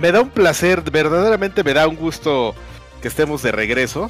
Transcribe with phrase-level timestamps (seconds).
[0.00, 2.54] me da un placer, verdaderamente me da un gusto
[3.00, 4.08] que estemos de regreso.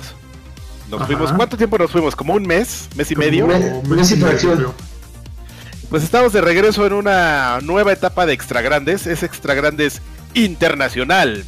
[0.91, 2.15] Nos fuimos, ¿cuánto tiempo nos fuimos?
[2.15, 2.89] ¿Como un mes?
[2.97, 3.47] ¿Mes y medio?
[3.47, 4.73] mes, y fracción.
[5.89, 9.07] Pues estamos de regreso en una nueva etapa de Extra Grandes.
[9.07, 10.03] Es Extra Grandes
[10.35, 11.45] Internacional.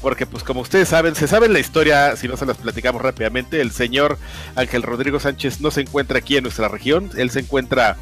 [0.00, 3.60] Porque pues como ustedes saben, se sabe la historia, si no se las platicamos rápidamente,
[3.60, 4.18] el señor
[4.54, 7.96] Ángel Rodrigo Sánchez no se encuentra aquí en nuestra región, él se encuentra,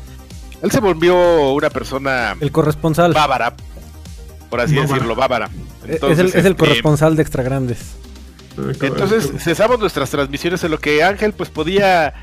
[0.62, 2.36] él se volvió una persona...
[2.38, 3.14] El corresponsal.
[3.14, 3.54] Bávara,
[4.48, 5.50] por así decirlo, bávara.
[5.86, 7.96] es, el, este, corresponsal de Extra Grandes.
[8.80, 12.14] Entonces cesamos nuestras transmisiones en lo que Ángel pues podía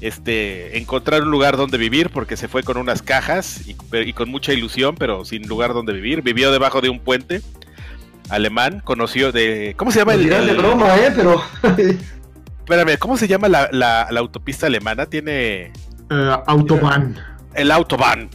[0.00, 4.28] este, encontrar un lugar donde vivir porque se fue con unas cajas y, y, con
[4.28, 6.22] mucha ilusión, pero sin lugar donde vivir.
[6.22, 7.40] Vivió debajo de un puente
[8.28, 9.74] alemán, conoció de...
[9.76, 11.12] ¿Cómo se llama el, de broma, ¿eh?
[11.14, 11.42] Pero...
[12.58, 15.06] Espérame, ¿cómo se llama la, la, autopista alemana?
[15.06, 15.72] Tiene...
[16.10, 17.16] Eh, Autobahn.
[17.54, 18.28] El Autobahn.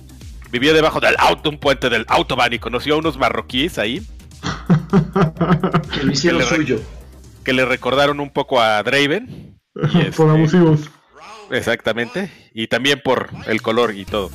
[0.53, 4.07] Vivió debajo del auto, un puente del Autobahn y conoció a unos marroquíes ahí.
[5.91, 6.79] que le hicieron suyo.
[7.43, 9.59] Que le recordaron un poco a Draven.
[9.73, 10.81] por este, abusivos.
[11.49, 12.31] Exactamente.
[12.53, 14.29] Y también por el color y todo.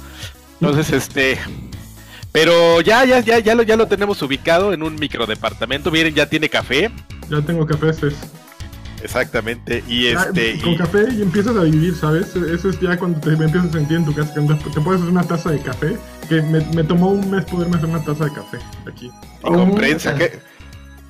[0.60, 1.38] Entonces, este,
[2.32, 5.92] pero ya, ya, ya, ya lo, ya lo tenemos ubicado en un microdepartamento.
[5.92, 6.90] Miren, ya tiene café.
[7.30, 8.16] Ya tengo café, ese es.
[9.02, 10.58] Exactamente, y este.
[10.60, 12.34] Con café y empiezas a vivir, ¿sabes?
[12.34, 14.32] Eso es ya cuando te empiezas a sentir en tu casa.
[14.34, 15.96] Cuando te puedes hacer una taza de café.
[16.28, 19.10] Que me, me tomó un mes poderme hacer una taza de café aquí.
[19.40, 20.38] Y con prensa, qué,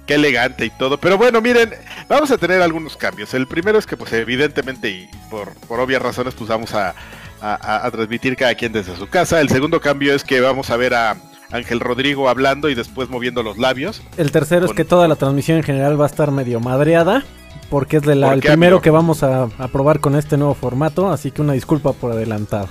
[0.07, 0.99] qué elegante y todo.
[0.99, 1.75] Pero bueno, miren,
[2.09, 3.35] vamos a tener algunos cambios.
[3.35, 6.95] El primero es que, pues, evidentemente, y por, por obvias razones, pues vamos a
[7.41, 9.41] a, transmitir cada quien desde su casa.
[9.41, 11.17] El segundo cambio es que vamos a ver a
[11.51, 14.03] Ángel Rodrigo hablando y después moviendo los labios.
[14.17, 17.25] El tercero es que toda la transmisión en general va a estar medio madreada.
[17.71, 21.31] Porque es de la, el primero que vamos a, probar con este nuevo formato, así
[21.31, 22.69] que una disculpa por adelantado.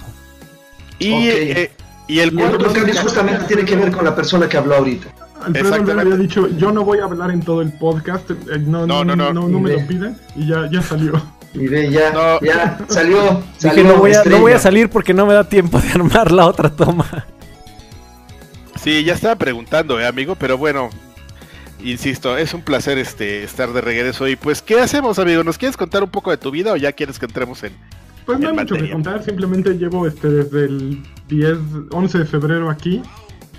[0.99, 1.71] Y, eh,
[2.07, 5.07] y el cuarto cambio justamente tiene que ver con la persona que habló ahorita.
[5.43, 8.87] Alfredo me había dicho, yo no voy a hablar en todo el podcast, eh, no,
[8.87, 11.21] no, no, no, no, no me lo piden, y ya, ya salió.
[11.53, 13.41] Mire, ya, ya, salió.
[13.57, 16.31] salió no, voy a, no voy a salir porque no me da tiempo de armar
[16.31, 17.25] la otra toma.
[18.81, 20.89] Sí, ya estaba preguntando, eh, amigo, pero bueno,
[21.83, 24.27] insisto, es un placer este estar de regreso.
[24.27, 25.43] Y pues, ¿qué hacemos, amigo?
[25.43, 27.73] ¿Nos quieres contar un poco de tu vida o ya quieres que entremos en.?
[28.25, 31.57] Pues no hay mucho que contar, simplemente llevo este desde el 10,
[31.91, 33.01] 11 de febrero aquí.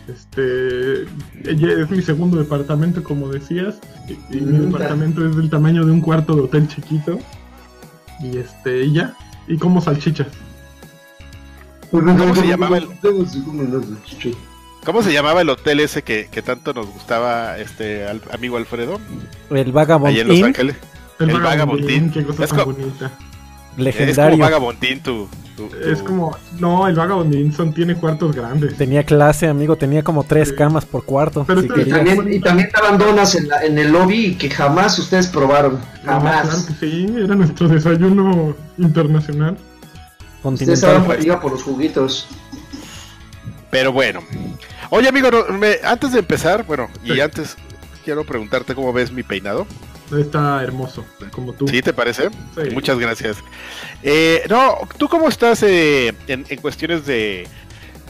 [0.07, 1.03] Este
[1.45, 6.01] es mi segundo departamento, como decías, y, y mi departamento es del tamaño de un
[6.01, 7.19] cuarto de hotel chiquito
[8.21, 9.15] y este y ya
[9.47, 10.29] y como salchichas
[11.91, 12.89] ¿Cómo se llamaba el
[14.89, 18.99] ¿Cómo se llamaba el hotel ese que, que tanto nos gustaba este amigo Alfredo?
[19.51, 20.77] El Vagabond en Los Ángeles.
[21.19, 23.11] El, el Vagabond qué cosa tan bonita.
[23.77, 24.17] Legendario.
[24.17, 25.29] Es como Vagabondín tu,
[25.85, 26.37] Es como...
[26.59, 28.79] No, el Vagabondín son, tiene cuartos grandes.
[28.79, 29.77] Tenía clase, amigo.
[29.77, 31.45] Tenía como tres camas por cuarto.
[31.47, 35.27] Pero y, también, y también estaban donas en, la, en el lobby que jamás ustedes
[35.27, 35.79] probaron.
[36.03, 36.49] Jamás.
[36.49, 37.15] claro sí.
[37.15, 39.59] Era nuestro desayuno internacional.
[40.43, 41.05] Ustedes estaban
[41.43, 42.27] por los juguitos.
[43.71, 44.23] Pero bueno.
[44.91, 45.29] Oye, amigo,
[45.85, 47.57] antes de empezar, bueno, y antes
[48.05, 49.67] quiero preguntarte cómo ves mi peinado.
[50.17, 51.69] Está hermoso, como tú.
[51.69, 52.31] ¿Sí te parece?
[52.73, 53.37] Muchas gracias.
[54.03, 57.47] Eh, no, ¿tú cómo estás eh, en, cuestiones de,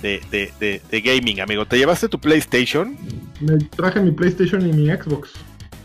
[0.00, 1.66] de, gaming, amigo?
[1.66, 2.97] ¿Te llevaste tu PlayStation?
[3.41, 5.31] Me traje mi PlayStation y mi Xbox.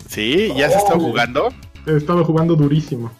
[0.07, 0.51] ¿Sí?
[0.55, 1.07] ¿Ya has estado oh.
[1.07, 1.49] jugando?
[1.87, 3.11] He estado jugando durísimo.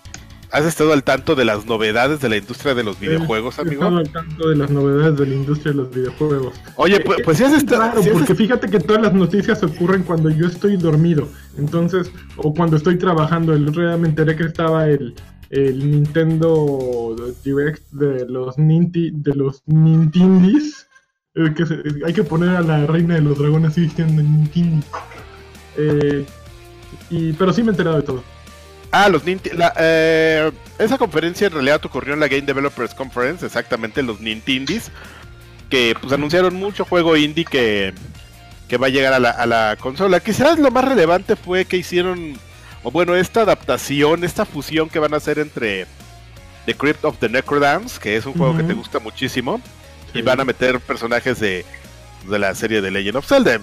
[0.53, 3.72] ¿Has estado al tanto de las novedades de la industria de los videojuegos, amigo?
[3.72, 6.53] He estado al tanto de las novedades de la industria de los videojuegos.
[6.75, 7.81] Oye, pues, pues si has estado...
[7.81, 11.28] Claro, porque fíjate que todas las noticias ocurren cuando yo estoy dormido.
[11.58, 13.53] Entonces, o cuando estoy trabajando.
[13.53, 15.16] El otro día me enteré que estaba el,
[15.50, 20.85] el Nintendo Direct de los, Ninti, de los Nintindis.
[21.34, 21.66] Que
[22.06, 24.85] hay que poner a la reina de los dragones así diciendo Nintindis.
[25.78, 26.24] Eh,
[27.09, 28.32] y, pero sí me he enterado de todo.
[28.93, 29.65] Ah, los Nintendo.
[29.79, 34.91] Eh, esa conferencia en realidad ocurrió en la Game Developers Conference, exactamente, los Nintendies,
[35.67, 37.91] que pues anunciaron mucho juego indie que,
[38.67, 40.19] que va a llegar a la, a la consola.
[40.19, 42.37] Quizás lo más relevante fue que hicieron,
[42.84, 45.87] o bueno, esta adaptación, esta fusión que van a hacer entre
[46.67, 49.59] The Crypt of the Necrodance, que es un juego que te gusta muchísimo,
[50.13, 51.66] y van a meter personajes de,
[52.29, 53.59] de la serie de Legend of Zelda,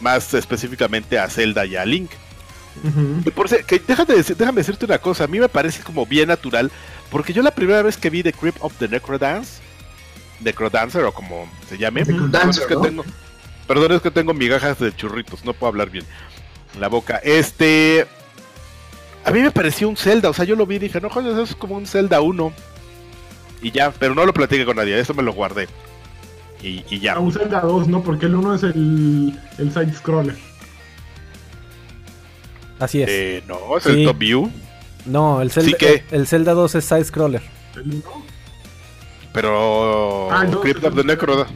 [0.00, 2.10] más específicamente a Zelda y a Link
[3.34, 6.70] por, que déjame, déjame decirte una cosa, a mí me parece como bien natural,
[7.10, 9.60] porque yo la primera vez que vi The Crypt of the Necrodance,
[10.40, 13.04] Necrodancer o como se llame, perdón, es que tengo,
[13.66, 16.04] perdón es que tengo migajas de churritos, no puedo hablar bien
[16.78, 17.16] la boca.
[17.22, 18.06] Este,
[19.24, 21.32] a mí me pareció un Zelda, o sea, yo lo vi y dije, no, joder,
[21.32, 22.52] eso es como un Zelda 1.
[23.62, 25.68] Y ya, pero no lo platiqué con nadie, eso me lo guardé.
[26.62, 27.14] y, ya.
[27.14, 28.02] A un Zelda 2, ¿no?
[28.02, 30.49] Porque el 1 es el, el side scroller.
[32.80, 33.08] Así es.
[33.10, 34.50] Eh, no, es el top view.
[35.06, 35.76] No, el Zelda,
[36.10, 37.42] el, Zelda 2 es side scroller.
[37.76, 38.02] ¿El 1?
[39.32, 40.30] Pero.
[40.30, 41.46] Ah, no, Crypt of the Necro.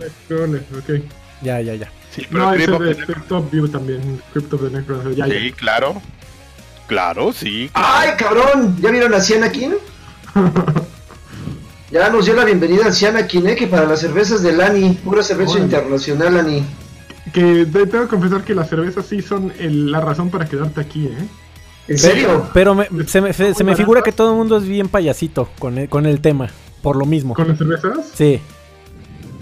[0.83, 1.09] Okay.
[1.43, 1.91] Ya, ya, ya.
[2.15, 4.21] Sí, pero no, ese de, Top View también.
[4.33, 5.13] Crypt of the Necro.
[5.13, 6.01] Ya, sí, claro.
[6.87, 7.71] Claro, sí.
[7.73, 8.77] ¡Ay, cabrón!
[8.81, 9.75] ¿Ya vieron a Cianakin?
[11.91, 13.57] ya nos dio la bienvenida a Cianakin, ¿eh?
[13.57, 16.63] Que para las cervezas de Lani, pura cerveza internacional, Lani.
[17.33, 21.27] Que tengo que confesar que las cervezas sí son la razón para quedarte aquí, ¿eh?
[21.89, 22.49] ¿En serio?
[22.55, 22.77] Pero,
[23.07, 26.07] se, me, se, me figura que todo el mundo es bien payasito con el, con
[26.07, 26.49] el tema,
[26.83, 27.35] por lo mismo.
[27.35, 28.11] ¿Con las cervezas?
[28.15, 28.41] Sí.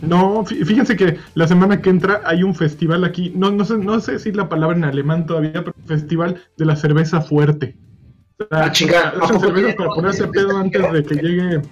[0.01, 4.01] No, fíjense que la semana que entra hay un festival aquí, no, no, sé, no
[4.01, 7.77] sé decir la palabra en alemán todavía, pero festival de la cerveza fuerte.
[8.51, 9.15] ah, chingada.
[9.39, 11.63] cervezas para ponerse pedo antes de que llegue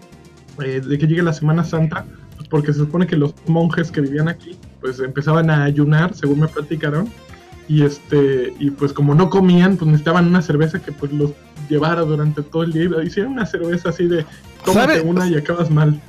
[0.63, 2.05] eh, de que llegue la Semana Santa,
[2.37, 6.41] pues porque se supone que los monjes que vivían aquí, pues empezaban a ayunar, según
[6.41, 7.13] me platicaron,
[7.69, 11.33] y este, y pues como no comían, pues necesitaban una cerveza que pues los
[11.69, 14.27] llevara durante todo el día, y hicieron una cerveza así de
[14.65, 16.01] tómate una y acabas mal.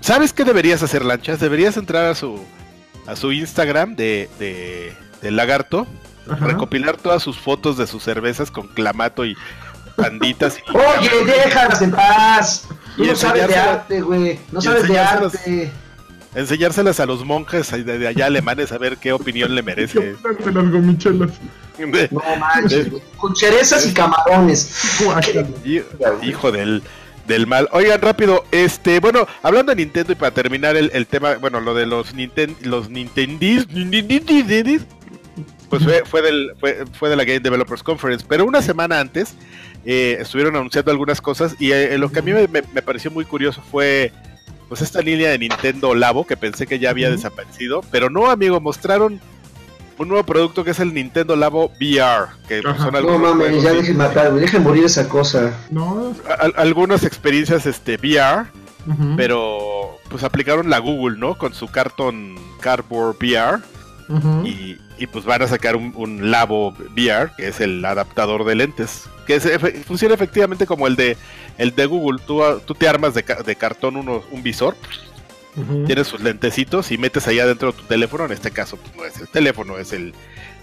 [0.00, 1.38] ¿Sabes qué deberías hacer, Lanchas?
[1.38, 2.40] Deberías entrar a su
[3.06, 5.86] a su Instagram de, de, Lagarto,
[6.26, 9.36] recopilar todas sus fotos de sus cervezas con clamato y
[9.96, 10.58] panditas.
[10.74, 12.68] Oye, déjalas en paz.
[12.96, 14.40] Tú no sabes de arte, güey.
[14.50, 15.72] No sabes de arte.
[16.34, 20.16] Enseñárselas a los monjes de allá alemanes a ver qué opinión le merece.
[22.10, 25.00] no manches, con cerezas y camarones.
[26.22, 26.82] Hijo del
[27.26, 27.68] del mal.
[27.72, 31.86] Oigan, rápido, este, bueno, hablando de Nintendo y para terminar el, tema, bueno, lo de
[31.86, 33.66] los Nintendo, los Nintendis,
[35.68, 39.34] pues fue, fue, del, fue, fue, de la Game Developers Conference, pero una semana antes
[39.84, 43.24] eh, estuvieron anunciando algunas cosas y eh, lo que a mí me, me, pareció muy
[43.24, 44.12] curioso fue
[44.72, 48.58] pues esta línea de Nintendo Labo que pensé que ya había desaparecido, pero no, amigo,
[48.58, 49.20] mostraron
[49.98, 52.28] un nuevo producto que es el Nintendo Labo VR.
[52.48, 55.52] Que son no mames, ya dejen matar, dejen morir esa cosa.
[55.70, 56.14] No.
[56.56, 58.46] algunas experiencias este VR,
[59.14, 61.36] pero pues aplicaron la Google, ¿no?
[61.36, 63.58] Con su cartón Cardboard VR.
[64.42, 69.02] y, y, pues van a sacar un, Labo VR, que es el adaptador de lentes.
[69.26, 69.38] Que
[69.86, 71.18] funciona efectivamente como el de
[71.58, 72.20] el de Google.
[72.26, 74.76] Tú, tú te armas de, de cartón uno, un visor
[75.86, 78.24] Tienes sus lentecitos y metes ahí adentro tu teléfono.
[78.24, 80.14] En este caso, pues, no es el teléfono, es el,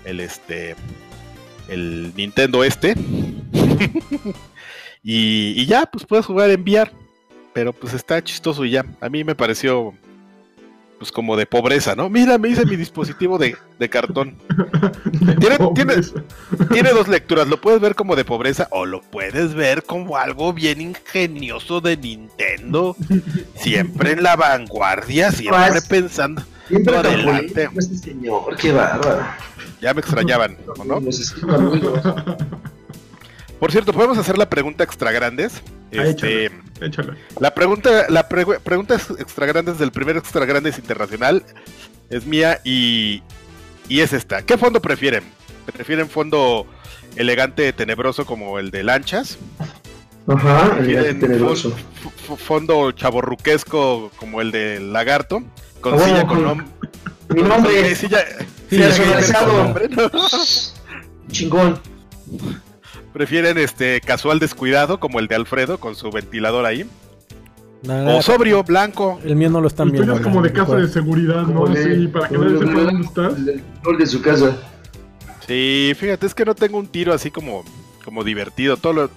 [0.03, 0.75] el este,
[1.67, 2.95] el Nintendo este.
[5.03, 6.91] y, y, ya, pues puedes jugar en VR.
[7.53, 8.85] Pero pues está chistoso y ya.
[8.99, 9.93] A mí me pareció
[10.99, 12.09] pues como de pobreza, ¿no?
[12.09, 13.55] Mira, me hice mi dispositivo de,
[13.89, 14.35] cartón.
[15.39, 20.53] tiene, dos lecturas, lo puedes ver como de pobreza o lo puedes ver como algo
[20.53, 22.95] bien ingenioso de Nintendo,
[23.55, 27.69] siempre en la vanguardia, siempre pues, pensando siempre adelante.
[27.77, 29.25] Este señor, qué bárbaro.
[29.81, 30.99] Ya me extrañaban, ¿no?
[33.59, 35.61] Por cierto, podemos hacer la pregunta extra grandes.
[35.91, 36.49] Ah, este,
[37.39, 41.43] La pregunta, la pregunta extra grandes del primer extra grandes internacional
[42.09, 43.21] es mía y,
[43.89, 44.43] y es esta.
[44.43, 45.23] ¿Qué fondo prefieren?
[45.73, 46.65] ¿Prefieren fondo
[47.15, 49.37] elegante, tenebroso como el de lanchas?
[50.27, 51.75] Ajá, elegante, tenebroso.
[52.37, 55.43] Fondo chaborruquesco como el de lagarto.
[55.81, 56.67] Con ah, silla con nombre.
[57.29, 57.93] Mi nombre.
[57.95, 58.25] Silla,
[61.31, 61.79] Chingón.
[63.13, 66.85] ¿Prefieren este casual descuidado como el de Alfredo con su ventilador ahí?
[67.87, 69.19] o sobrio, blanco.
[69.23, 70.13] El mío no lo están viendo.
[70.13, 71.73] Es como de casa de seguridad, ¿no?
[71.73, 73.33] sí, para que nadie sepa dónde estás.
[73.37, 74.57] El de su casa.
[75.47, 77.63] Sí, fíjate, es que no tengo un tiro así como
[78.03, 78.77] como divertido.
[78.77, 79.09] Todo, lo,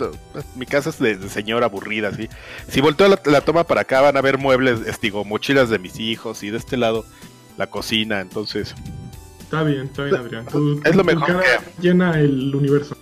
[0.55, 2.29] mi casa es de, señora aburrida, así.
[2.69, 6.43] Si volteo la, toma para acá van a ver muebles, digo, mochilas de mis hijos
[6.43, 7.05] y de este lado
[7.57, 8.75] la cocina, entonces.
[9.41, 10.47] Está bien, está bien, Adrián.
[10.85, 12.97] es lo mejor que llena el universo.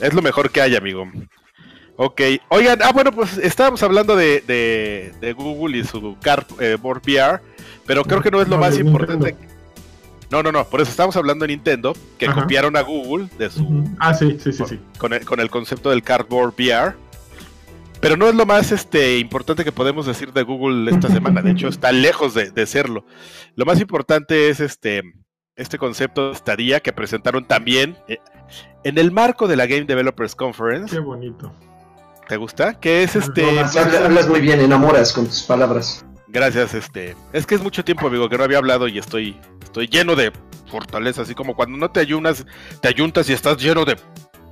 [0.00, 1.10] Es lo mejor que hay, amigo.
[1.96, 4.40] Ok, oigan, ah, bueno, pues estábamos hablando de,
[5.20, 7.42] de, Google y su Cardboard eh, VR,
[7.84, 9.36] pero creo que no es lo más importante.
[10.30, 13.84] No, no, no, por eso estamos hablando de Nintendo, que copiaron a Google de su...
[13.98, 14.80] Ah, sí, sí, sí, sí.
[14.96, 16.94] Con el, con el concepto del Cardboard VR.
[18.00, 21.42] Pero no es lo más este, importante que podemos decir de Google esta semana.
[21.42, 23.04] De hecho, está lejos de, de serlo.
[23.56, 25.02] Lo más importante es este,
[25.60, 28.18] este concepto de estadía que presentaron también eh,
[28.82, 30.94] en el marco de la Game Developers Conference.
[30.94, 31.52] Qué bonito.
[32.28, 32.74] ¿Te gusta?
[32.74, 33.60] Que es este.
[33.60, 36.04] hablas muy bien, enamoras con tus palabras.
[36.28, 37.16] Gracias, este.
[37.32, 40.32] Es que es mucho tiempo, amigo, que no había hablado y estoy, estoy lleno de
[40.70, 42.46] fortaleza, así como cuando no te ayunas,
[42.80, 43.96] te ayuntas y estás lleno de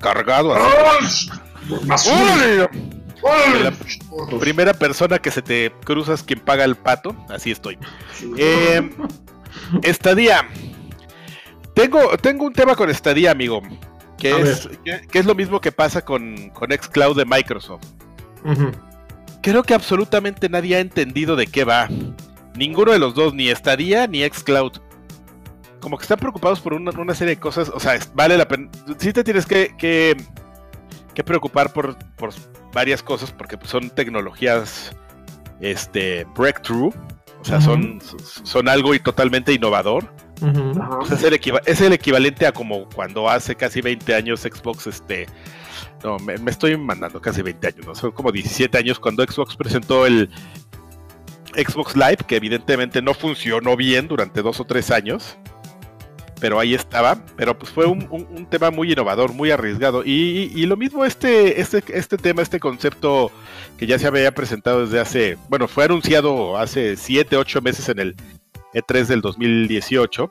[0.00, 0.55] cargado.
[1.88, 2.11] Así.
[4.41, 7.79] primera persona que se te cruzas quien paga el pato, así estoy.
[8.37, 8.91] Eh,
[9.83, 10.49] estadía.
[11.75, 13.63] Tengo, tengo un tema con estadía, amigo.
[14.19, 17.85] Que es, que, es, lo mismo que pasa con, con Xcloud de Microsoft.
[19.43, 21.89] Creo que absolutamente nadie ha entendido de qué va.
[22.57, 24.73] Ninguno de los dos, ni Stadia ni Xcloud.
[25.81, 27.69] Como que están preocupados por una, serie de cosas.
[27.73, 28.69] O sea, vale la pena.
[28.99, 30.17] Sí te tienes que, que,
[31.23, 32.31] preocupar por, por,
[32.73, 34.97] varias cosas porque son tecnologías
[35.61, 36.93] este, breakthrough.
[37.41, 38.01] O sea, son,
[38.43, 40.13] son algo y totalmente innovador.
[40.40, 45.26] Pues, es, el es, el equivalente a como cuando hace casi 20 años Xbox este,
[46.04, 47.95] no, me, estoy mandando casi 20 años, ¿no?
[47.95, 50.30] Son como 17 años cuando Xbox presentó el
[51.54, 55.37] Xbox Live, que evidentemente no funcionó bien durante dos o tres años.
[56.40, 57.25] Pero ahí estaba.
[57.37, 60.04] Pero pues fue un, tema muy innovador, muy arriesgado.
[60.04, 63.33] Y, lo mismo este, este, este tema, este concepto
[63.76, 67.99] que ya se había presentado desde hace, bueno, fue anunciado hace 7, 8 meses en
[67.99, 68.16] el
[68.75, 70.31] E3 del 2018.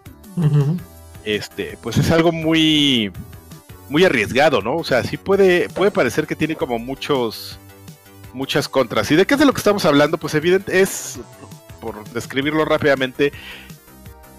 [1.23, 3.11] Este, pues es algo muy,
[3.89, 4.75] muy arriesgado, ¿no?
[4.75, 7.59] O sea, sí puede, puede parecer que tiene como muchos,
[8.33, 9.11] muchas contras.
[9.11, 10.17] ¿Y de qué es de lo que estamos hablando?
[10.17, 11.19] Pues evidente es,
[11.81, 13.33] por describirlo rápidamente,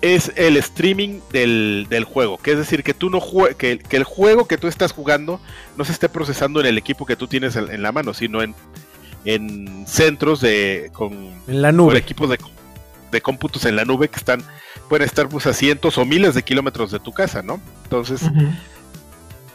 [0.01, 2.39] es el streaming del, del juego.
[2.39, 3.21] Que es decir, que tú no
[3.59, 5.41] que, que, el juego que tú estás jugando
[5.77, 8.55] no se esté procesando en el equipo que tú tienes en, la mano, sino en,
[9.25, 11.99] en centros de con, en la nube.
[11.99, 12.39] equipos de,
[13.11, 14.43] de cómputos en la nube que están
[14.89, 17.61] pueden estar pues a cientos o miles de kilómetros de tu casa, ¿no?
[17.85, 18.23] Entonces,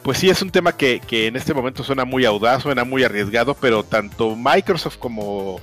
[0.04, 3.56] pues sí es un tema que, en este momento suena muy audaz, suena muy arriesgado,
[3.56, 5.60] pero tanto Microsoft como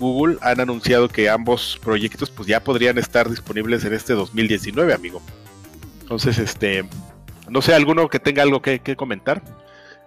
[0.00, 5.22] Google han anunciado que ambos proyectos pues ya podrían estar disponibles en este 2019, amigo.
[6.00, 6.84] Entonces, este,
[7.48, 9.42] no sé, alguno que tenga algo que, comentar.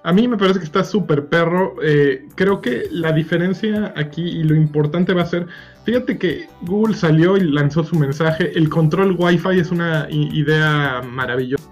[0.05, 1.77] A mí me parece que está súper perro.
[1.81, 5.47] Eh, creo que la diferencia aquí y lo importante va a ser,
[5.83, 11.67] fíjate que Google salió y lanzó su mensaje, el control Wi-Fi es una idea maravillosa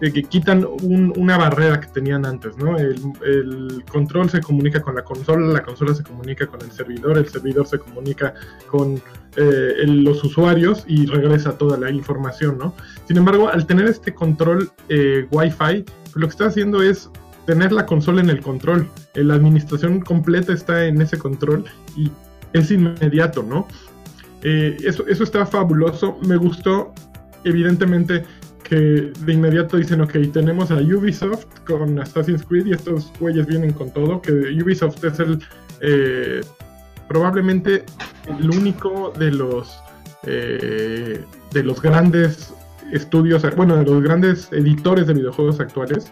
[0.00, 2.76] que quitan una barrera que tenían antes, ¿no?
[2.76, 7.28] El, control se comunica con la consola, la consola se comunica con el servidor, el
[7.28, 8.34] servidor se comunica
[8.70, 9.00] con
[9.36, 12.74] eh, los usuarios y regresa toda la información, ¿no?
[13.06, 17.10] Sin embargo, al tener este control eh, Wi-Fi, pues lo que está haciendo es
[17.46, 18.88] tener la consola en el control.
[19.14, 21.64] La administración completa está en ese control
[21.96, 22.10] y
[22.52, 23.68] es inmediato, ¿no?
[24.42, 26.18] Eh, eso, eso está fabuloso.
[26.26, 26.92] Me gustó,
[27.44, 28.24] evidentemente,
[28.68, 33.72] que de inmediato dicen, ok, tenemos a Ubisoft con Assassin's Creed y estos güeyes vienen
[33.72, 35.38] con todo, que Ubisoft es el
[35.80, 36.40] eh,
[37.08, 37.84] probablemente
[38.38, 39.78] el único de los
[40.24, 42.52] eh, de los grandes
[42.92, 46.10] estudios, bueno, de los grandes editores de videojuegos actuales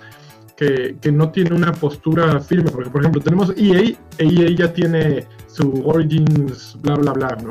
[0.57, 5.27] que, no tiene una postura firme, porque por ejemplo tenemos EA, e EA ya tiene
[5.47, 7.51] su Origins, bla, bla, bla, ¿no?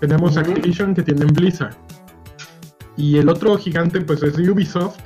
[0.00, 1.76] Tenemos Activision que tienen Blizzard
[2.96, 4.98] y el otro gigante pues es Ubisoft.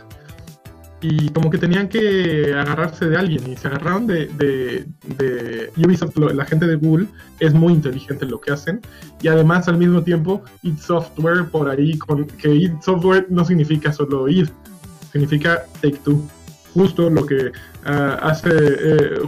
[1.07, 4.27] Y como que tenían que agarrarse de alguien y se agarraron de,
[5.19, 7.09] de, Ubisoft, la gente de Google
[7.41, 8.81] es muy inteligente en lo que hacen.
[9.21, 13.93] Y además al mismo tiempo id Software por ahí, con, que id Software no significa
[13.93, 14.49] solo id,
[15.13, 16.27] significa Take Two.
[16.73, 17.53] Justo lo que
[17.85, 19.21] ah, hace, eh,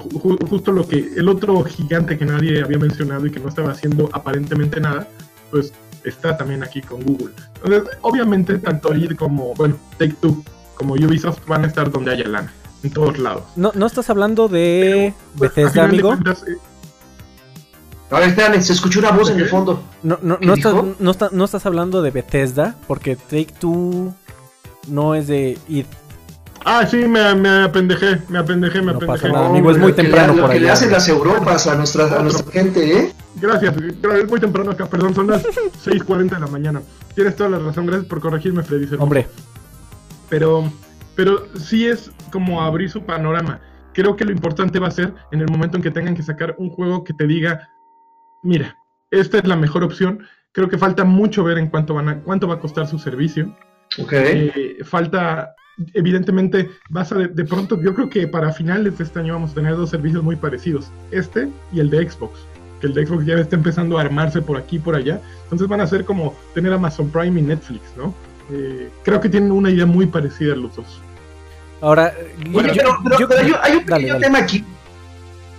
[0.49, 4.09] justo lo que el otro gigante que nadie había mencionado y que no estaba haciendo
[4.15, 5.07] aparentemente nada,
[5.51, 7.35] pues está también aquí con Google.
[7.63, 10.43] Entonces, obviamente, tanto ir como, bueno, Take Two
[10.77, 12.53] como Ubisoft van a estar donde haya lana,
[12.83, 13.43] en todos lados.
[13.57, 16.15] No, no estás hablando de pues, Bethesda, amigo.
[16.15, 16.59] Eh,
[18.11, 19.83] a ver, espérame, se escuchó una voz en el fondo.
[20.03, 24.15] No, no, no, estás, no, no, estás hablando de Bethesda, porque Take Two
[24.87, 25.87] no es de id.
[26.65, 29.29] Ah, sí, me, me apendejé, me apendejé, me apendejé.
[29.29, 32.99] amigo, es muy temprano lo que le hacen las Europas a nuestra, a nuestra gente,
[32.99, 33.13] ¿eh?
[33.41, 35.45] Gracias, es muy temprano acá, perdón, son las
[35.85, 36.83] 6.40 de la mañana.
[37.15, 38.89] Tienes toda la razón, gracias por corregirme, Freddy.
[38.99, 39.29] Hombre.
[40.29, 40.71] Pero,
[41.15, 43.61] pero sí es como abrir su panorama.
[43.93, 46.55] Creo que lo importante va a ser en el momento en que tengan que sacar
[46.59, 47.71] un juego que te diga,
[48.43, 48.77] mira,
[49.11, 50.27] esta es la mejor opción.
[50.53, 53.57] Creo que falta mucho ver en cuánto, van a, cuánto va a costar su servicio.
[53.99, 54.53] Okay.
[54.55, 55.55] Eh, falta
[55.95, 59.55] evidentemente vas a de, pronto, yo creo que para finales de este año vamos a
[59.55, 62.41] tener dos servicios muy parecidos, este y el de Xbox,
[62.81, 65.69] que el de Xbox ya está empezando a armarse por aquí y por allá, entonces
[65.69, 68.15] van a ser como tener Amazon Prime y Netflix, ¿no?
[68.51, 71.01] Eh, creo que tienen una idea muy parecida los dos.
[71.81, 72.15] Ahora,
[72.51, 72.83] bueno, yo,
[73.29, 74.65] pero, hay un pequeño tema aquí.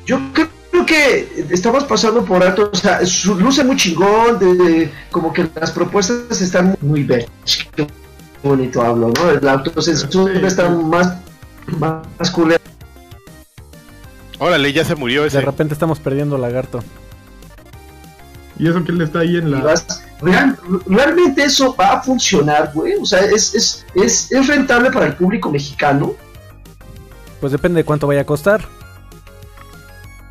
[0.05, 3.01] Yo creo que estamos pasando por alto, o sea,
[3.37, 7.25] luce muy chingón, de, como que las propuestas están muy bien
[8.43, 9.39] bonito hablo, ¿no?
[9.41, 11.17] La autocensura está más,
[11.79, 12.33] más
[14.39, 15.37] Órale, ya se murió ese.
[15.39, 16.83] De repente estamos perdiendo lagarto.
[18.59, 19.75] Y eso que él está ahí en la.
[20.21, 22.95] Realmente eso va a funcionar, güey.
[22.95, 26.15] O sea, es, es, es, es rentable para el público mexicano.
[27.39, 28.67] Pues depende de cuánto vaya a costar.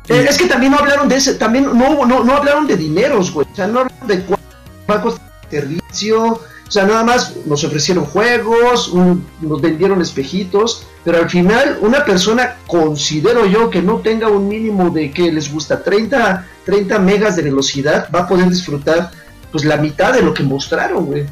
[0.09, 3.31] Eh, es que también no hablaron de ese, también no, no, no hablaron de dineros,
[3.31, 3.47] güey.
[3.51, 4.45] O sea, no hablaron de cuánto
[4.89, 6.41] va a costar el servicio.
[6.67, 8.93] O sea, nada más nos ofrecieron juegos,
[9.39, 14.89] nos vendieron espejitos, pero al final una persona, considero yo, que no tenga un mínimo
[14.89, 19.11] de que les gusta 30, 30 megas de velocidad, va a poder disfrutar
[19.57, 21.25] pues la mitad de lo que mostraron, güey.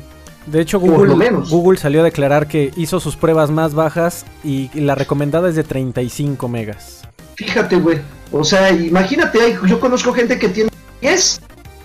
[0.48, 4.96] De hecho, Google, Google salió a declarar que hizo sus pruebas más bajas y la
[4.96, 7.04] recomendada es de 35 megas.
[7.36, 8.00] Fíjate, güey.
[8.32, 11.42] O sea, imagínate, yo conozco gente que tiene 10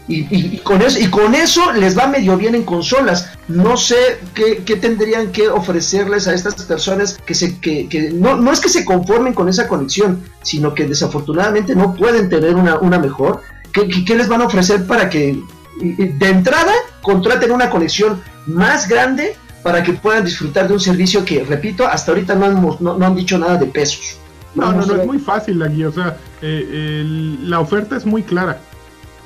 [0.09, 3.29] y, con eso, y con eso les va medio bien en consolas.
[3.49, 8.61] No sé qué, tendrían que ofrecerles a estas personas que, se, que, no, no, es
[8.61, 13.43] que se conformen con esa conexión, sino que desafortunadamente no pueden tener una, una mejor.
[13.73, 15.39] ¿Qué, ¿Qué, les van a ofrecer para que
[15.81, 16.73] de entrada
[17.03, 22.13] contraten una conexión más grande para que puedan disfrutar de un servicio que, repito, hasta
[22.13, 24.17] ahorita no han, no, han dicho nada de pesos?
[24.55, 27.05] No, no, no, es muy fácil aquí, o sea, eh,
[27.43, 28.59] la oferta es muy clara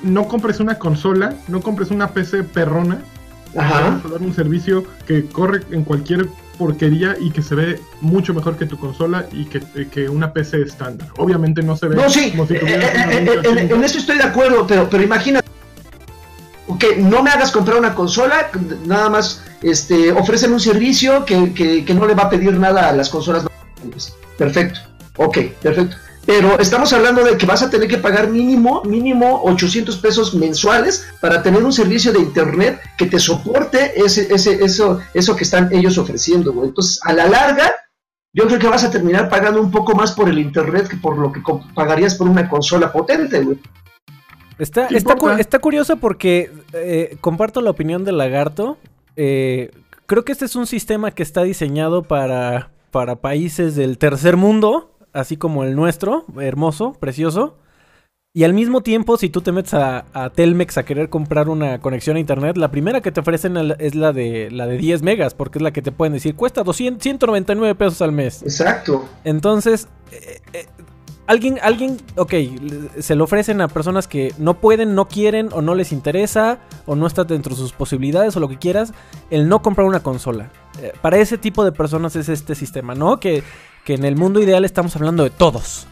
[0.05, 3.03] no compres una consola, no compres una PC perrona.
[3.57, 4.01] Ajá.
[4.03, 6.27] Para dar un servicio que corre en cualquier
[6.59, 11.09] porquería y que se ve mucho mejor que tu consola y que, una PC estándar.
[11.19, 12.31] Obviamente no se ve no, sí.
[12.33, 15.49] como si eh, eh, eh, en, eso estoy de acuerdo, pero, pero imagínate
[16.79, 18.51] que no me hagas comprar una consola,
[18.87, 22.93] nada más este, ofrecen un servicio que, que no le va a pedir nada a
[22.93, 23.45] las consolas.
[24.37, 24.81] Perfecto,
[25.17, 29.97] ok, perfecto pero estamos hablando de que vas a tener que pagar mínimo, mínimo 800
[29.99, 35.37] pesos mensuales para tener un servicio de internet que te soporte ese, ese, eso, eso
[35.37, 37.73] que están ellos ofreciendo, Entonces, a la larga,
[38.33, 41.19] yo creo que vas a terminar pagando un poco más por el internet que por
[41.19, 41.43] lo que
[41.75, 43.59] pagarías por una consola potente, güey.
[44.59, 48.79] Está, está, está, curioso porque eh, comparto la opinión del lagarto.
[49.17, 49.71] Eh,
[50.07, 54.95] creo que este es un sistema que está diseñado para, para países del tercer mundo
[55.15, 57.57] así como el nuestro, hermoso, precioso.
[58.37, 62.17] Y al mismo tiempo, si tú te metes a, Telmex a querer comprar una conexión
[62.17, 65.59] a internet, la primera que te ofrecen es la de, la de 10 megas, porque
[65.59, 68.43] es la que te pueden decir, cuesta 200, 199 pesos al mes.
[68.43, 69.09] Exacto.
[69.23, 70.67] Entonces, eh, eh,
[71.27, 72.35] alguien, alguien, ok,
[72.99, 76.97] se lo ofrecen a personas que no pueden, no quieren, o no les interesa, o
[76.97, 78.93] no está dentro de sus posibilidades, o lo que quieras,
[79.31, 80.51] el no comprar una consola.
[80.83, 83.21] Eh, para ese tipo de personas es este sistema, ¿no?
[83.21, 83.43] Que
[83.85, 85.87] que en el mundo ideal estamos hablando de todos.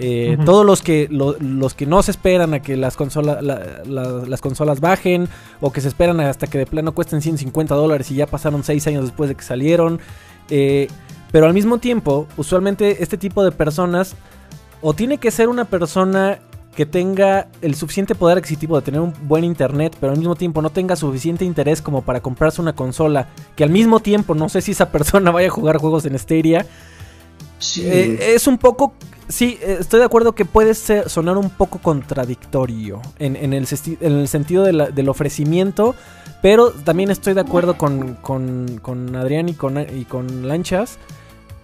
[0.00, 4.78] Eh, todos los que los que no se esperan a que las consolas las consolas
[4.78, 5.28] bajen
[5.60, 8.86] o que se esperan hasta que de plano cuesten 150 dólares y ya pasaron 6
[8.86, 9.98] años después de que salieron.
[10.50, 10.86] Eh,
[11.32, 14.14] pero al mismo tiempo, usualmente este tipo de personas
[14.80, 16.38] o tiene que ser una persona
[16.74, 20.62] que tenga el suficiente poder adquisitivo de tener un buen internet, pero al mismo tiempo
[20.62, 24.60] no tenga suficiente interés como para comprarse una consola, que al mismo tiempo no sé
[24.60, 26.66] si esa persona vaya a jugar juegos en Stadia
[27.78, 28.94] eh, es un poco.
[29.28, 34.28] Sí, eh, estoy de acuerdo que puede sonar un poco contradictorio en, el, en el,
[34.28, 35.94] sentido del ofrecimiento,
[36.40, 40.98] pero también estoy de acuerdo con, con, Adrián y con, y con Lanchas,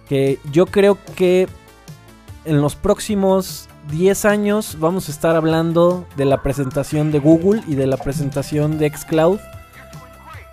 [0.07, 1.47] que yo creo que
[2.45, 7.75] en los próximos 10 años vamos a estar hablando de la presentación de Google y
[7.75, 9.39] de la presentación de Xcloud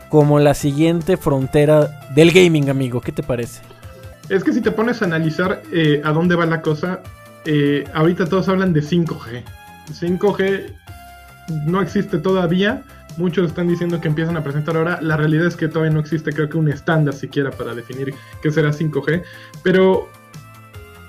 [0.09, 3.01] como la siguiente frontera del gaming, amigo.
[3.01, 3.63] ¿Qué te parece?
[4.29, 7.01] Es que si te pones a analizar eh, a dónde va la cosa,
[7.47, 9.43] eh, ahorita todos hablan de 5G.
[9.91, 10.75] 5G
[11.67, 12.83] no existe todavía.
[13.17, 14.99] Muchos están diciendo que empiezan a presentar ahora.
[15.01, 18.51] La realidad es que todavía no existe, creo que un estándar siquiera para definir qué
[18.51, 19.23] será 5G.
[19.63, 20.09] Pero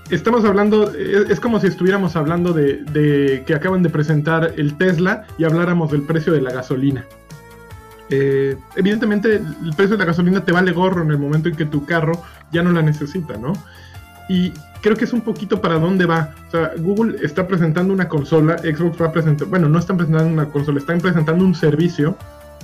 [0.10, 5.44] estamos hablando, es, como si estuviéramos hablando de, que acaban de presentar el Tesla y
[5.44, 7.06] habláramos del precio de la gasolina.
[8.10, 11.66] Eh, evidentemente el precio de la gasolina te vale gorro en el momento en que
[11.66, 13.54] tu carro ya no la necesita, ¿no?
[14.30, 16.36] Y creo que es un poquito para dónde va.
[16.48, 20.32] O sea, Google está presentando una consola, Xbox va a presentar, bueno, no están presentando
[20.32, 22.18] una consola, están presentando un servicio.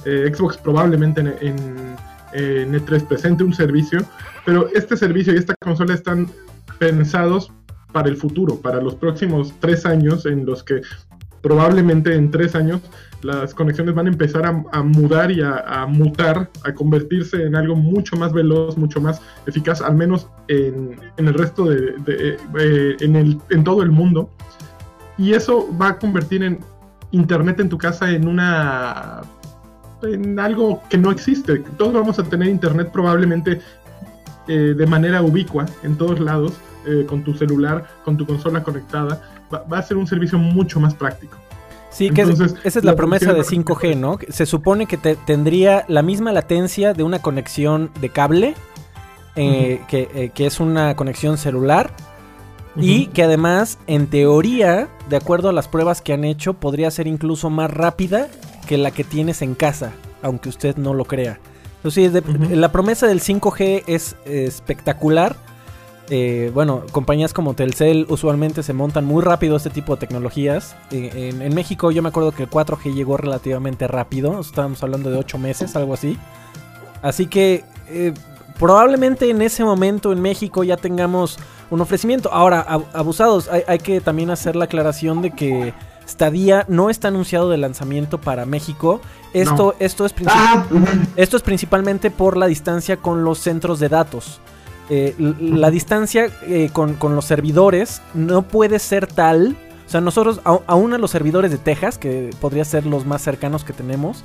[0.06, 1.96] Eh, Xbox probablemente en, en,
[2.34, 4.06] en E3 presente un servicio,
[4.46, 6.28] pero este servicio y esta consola están
[6.78, 7.52] pensados
[7.92, 10.82] para el futuro, para los próximos tres años en los que
[11.42, 12.82] probablemente en tres años
[13.22, 18.16] las conexiones van a empezar a, mudar y a, mutar, a convertirse en algo mucho
[18.16, 23.64] más veloz, mucho más eficaz, al menos en, el resto de, eh, en, el, en
[23.64, 24.30] todo el mundo.
[25.18, 26.60] Y eso va a convertir en
[27.12, 29.22] Internet en tu casa en una
[30.04, 31.60] en algo que no existe.
[31.78, 33.60] Todos vamos a tener Internet probablemente
[34.50, 36.54] eh, de manera ubicua en todos lados
[36.88, 39.22] eh, con tu celular, con tu consola conectada,
[39.54, 41.38] va, a ser un servicio mucho más práctico.
[41.92, 44.18] Sí, que esa es la, promesa de 5G, ¿no?
[44.30, 48.56] Se supone que tendría la misma latencia de una conexión de cable,
[49.36, 51.92] eh, que, que, es una conexión celular,
[52.76, 57.06] y que además, en teoría, de acuerdo a las pruebas que han hecho, podría ser
[57.06, 58.30] incluso más rápida
[58.68, 59.92] que la que tienes en casa,
[60.24, 61.40] aunque usted no lo crea.
[61.84, 65.36] Entonces, la promesa del 5G es espectacular.
[66.12, 70.76] Eh, bueno, compañías como Telcel usualmente se montan muy rápido este tipo de tecnologías.
[70.92, 74.40] Eh, en, México yo me acuerdo que el 4G llegó relativamente rápido.
[74.40, 76.18] Estábamos hablando de 8 meses, algo así.
[77.04, 78.14] Así que eh,
[78.58, 81.38] probablemente en ese momento en México ya tengamos
[81.70, 82.34] un ofrecimiento.
[82.34, 85.74] Ahora, abusados, hay, que también hacer la aclaración de que
[86.10, 89.00] Stadia no está anunciado de lanzamiento para México.
[89.34, 90.66] Esto, esto, es, ah,
[91.16, 94.42] esto es principalmente por la distancia con los centros de datos.
[94.90, 99.56] Eh, la distancia eh, con, los servidores no puede ser tal.
[99.86, 103.64] O sea, nosotros, aún a los servidores de Texas, que podría ser los más cercanos
[103.64, 104.24] que tenemos,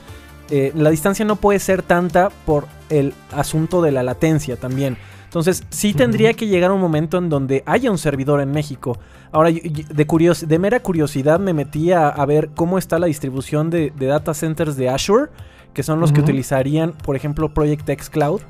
[0.50, 4.98] eh, la distancia no puede ser tanta por el asunto de la latencia también.
[5.24, 8.98] Entonces, sí tendría que llegar un momento en donde haya un servidor en México.
[9.32, 14.32] Ahora, de, de mera curiosidad me metí a, ver cómo está la distribución de, data
[14.32, 15.32] centers de Azure,
[15.72, 18.42] que son los que utilizarían, por ejemplo, Project X Cloud.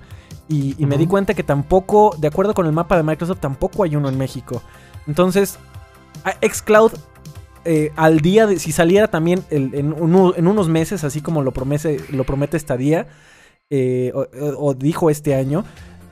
[0.47, 3.97] Y, me di cuenta que tampoco, de acuerdo con el mapa de Microsoft, tampoco hay
[3.97, 4.63] uno en México.
[5.07, 5.59] Entonces,
[6.43, 6.93] xCloud
[7.65, 12.25] eh, al día de si saliera también en, unos meses, así como lo promete, lo
[12.25, 13.07] promete esta día,
[13.71, 15.65] eh, o, dijo este año,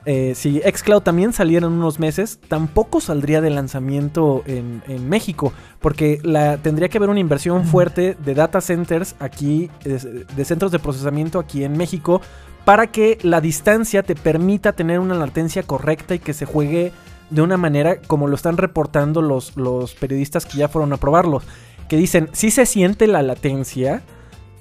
[0.05, 6.19] eh, si Xcloud también saliera en unos meses, tampoco saldría de lanzamiento en, México, porque
[6.23, 11.39] la, tendría que haber una inversión fuerte de data centers aquí, de, centros de procesamiento
[11.39, 12.21] aquí en México,
[12.65, 16.93] para que la distancia te permita tener una latencia correcta y que se juegue
[17.33, 21.43] de una manera como lo están reportando los, los periodistas que ya fueron a probarlo,
[21.89, 24.03] que dicen, sí se siente la latencia,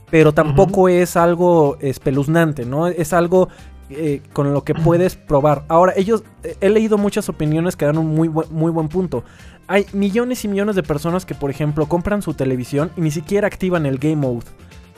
[0.10, 2.88] pero tampoco es algo espeluznante, ¿no?
[2.88, 3.49] Es algo
[3.89, 5.63] eh, con lo que puedes probar.
[5.67, 9.23] Ahora, ellos, eh, he leído muchas opiniones que dan un muy, muy buen punto.
[9.67, 13.47] Hay millones y millones de personas que, por ejemplo, compran su televisión y ni siquiera
[13.47, 14.45] activan el Game Mode.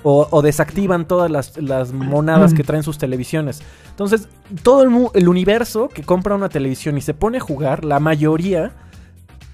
[0.04, 3.62] O, desactivan todas las, monadas que traen sus televisiones.
[3.90, 4.28] Entonces,
[4.62, 8.74] todo el, el universo que compra una televisión y se pone a jugar, la mayoría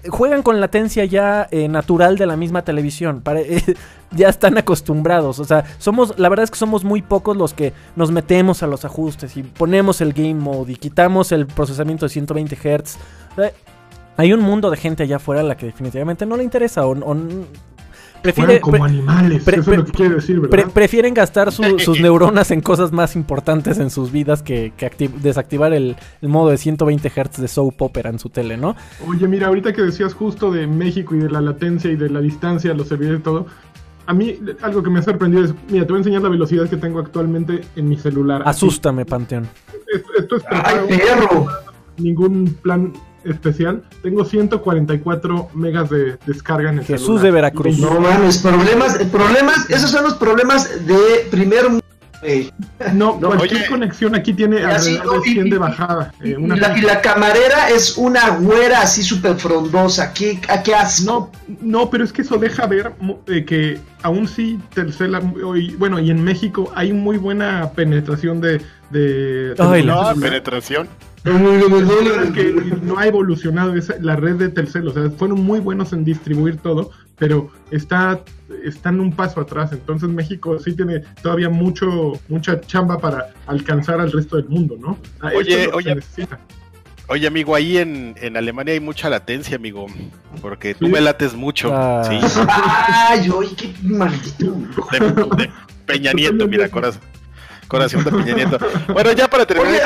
[0.08, 3.22] juegan con latencia ya eh, natural de la misma televisión.
[4.12, 5.38] ya están acostumbrados.
[5.38, 8.66] O sea, somos, la verdad es que somos muy pocos los que nos metemos a
[8.66, 12.98] los ajustes y ponemos el game mode y quitamos el procesamiento de 120 Hz.
[14.16, 16.82] hay un mundo de gente allá afuera a la que definitivamente no le interesa
[18.22, 20.70] Prefiere, como animales, eso es lo que quiere decir, ¿verdad?
[20.72, 24.72] prefieren gastar sus neuronas en cosas más importantes en sus vidas que,
[25.22, 28.76] desactivar el, modo de 120 Hz de soap opera en su tele, ¿no?
[29.06, 32.20] Oye, mira, ahorita que decías justo de México y de la latencia y de la
[32.20, 33.46] distancia, los servidores y todo,
[34.06, 36.68] a mí algo que me ha sorprendido es, mira, te voy a enseñar la velocidad
[36.68, 38.42] que tengo actualmente en mi celular.
[38.44, 39.48] Asústame, Panteón.
[40.18, 41.46] Esto, es ¡Ay, perro!
[41.96, 42.92] Ningún plan
[43.24, 47.78] especial, tengo 144 megas de descarga en el Jesús de Veracruz.
[47.78, 51.80] No mames, problemas, problemas, esos son los problemas de primer
[52.94, 56.12] no, cualquier conexión aquí tiene alrededor de 100 de bajada.
[56.22, 60.12] Eh, y, la, camarera es una güera así súper frondosa.
[60.12, 61.04] ¿Qué, ¿A qué hace?
[61.04, 61.30] No,
[61.62, 62.92] no, pero es que eso deja ver
[63.26, 65.18] eh, que aún sí Telcel,
[65.78, 68.60] bueno, y en México hay muy buena penetración de...
[68.90, 70.88] de, Ay, no, penetración
[71.22, 76.56] que no ha evolucionado la red de Telcel, o sea, fueron muy buenos en distribuir
[76.56, 78.20] todo, pero está
[78.64, 84.10] están un paso atrás, entonces México sí tiene todavía mucho mucha chamba para alcanzar al
[84.10, 84.98] resto del mundo, ¿no?
[85.34, 85.98] Oye, oye,
[87.12, 89.86] Oye, amigo, ahí en, Alemania hay mucha latencia, amigo.
[90.40, 91.70] Porque tú me lates mucho.
[91.74, 92.04] Ah.
[92.08, 92.20] Sí.
[92.48, 94.56] Ay, oye, qué maldito.
[95.86, 97.02] Peña Nieto, mira, corazón
[97.70, 98.58] corazón de Peña Nieto.
[98.92, 99.80] Bueno, ya para terminar.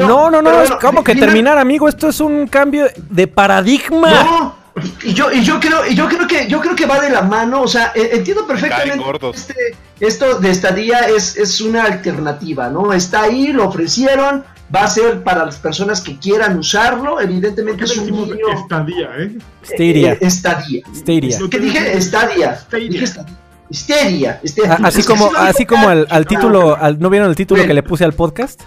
[0.00, 1.88] no, no, no, es como que terminar, amigo.
[1.88, 4.10] Esto es un cambio de paradigma.
[4.10, 4.62] No.
[5.04, 7.20] Y yo, y yo creo, y yo creo que, yo creo que va de la
[7.20, 9.04] mano, o sea, e, entiendo perfectamente
[9.34, 9.54] este,
[10.00, 12.90] esto de estadía es, es una alternativa, ¿no?
[12.94, 17.98] Está ahí, lo ofrecieron, va a ser para las personas que quieran usarlo, evidentemente es
[17.98, 18.48] un niño...
[18.50, 19.36] Estadía, ¿eh?
[19.62, 20.12] Stadia.
[20.12, 20.82] Eh, estadía.
[20.94, 21.38] Stadia.
[21.50, 22.00] ¿Qué dije?
[22.00, 22.58] Stadia.
[22.72, 23.36] Dije Stadia.
[23.72, 24.40] Histeria.
[24.82, 28.62] Así como, así como al, título, ¿no vieron el título que le puse al podcast?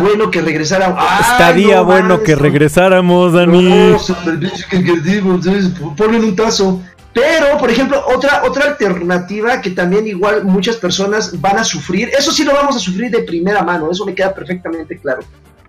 [0.00, 1.02] Bueno que regresáramos.
[1.20, 3.96] Estaría bueno que regresáramos, Dani.
[5.96, 6.82] Ponle un tazo.
[7.12, 12.30] Pero, por ejemplo, otra, otra alternativa que también igual muchas personas van a sufrir, eso
[12.30, 15.22] sí lo vamos a sufrir de primera mano, eso me queda perfectamente claro.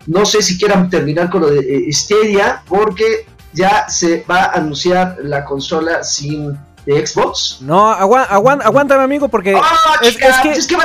[0.05, 4.57] no sé si quieran terminar con lo de eh, Stadia, porque ya se va a
[4.57, 7.59] anunciar la consola sin de Xbox.
[7.61, 10.77] No, aguántame, amigo, porque ah, es, que,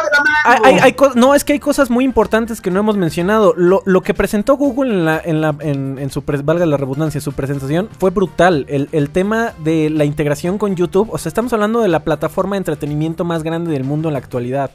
[0.44, 3.54] Hay, no, es que hay cosas muy importantes que no hemos mencionado.
[3.56, 7.88] Lo, que presentó Google en la, en la, en, su valga la redundancia, su presentación
[7.98, 8.66] fue brutal.
[8.68, 12.56] El, el, tema de la integración con YouTube, o sea, estamos hablando de la plataforma
[12.56, 14.70] de entretenimiento más grande del mundo en la actualidad.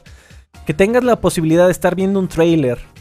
[0.66, 2.91] Que tengas la posibilidad de estar viendo un trailer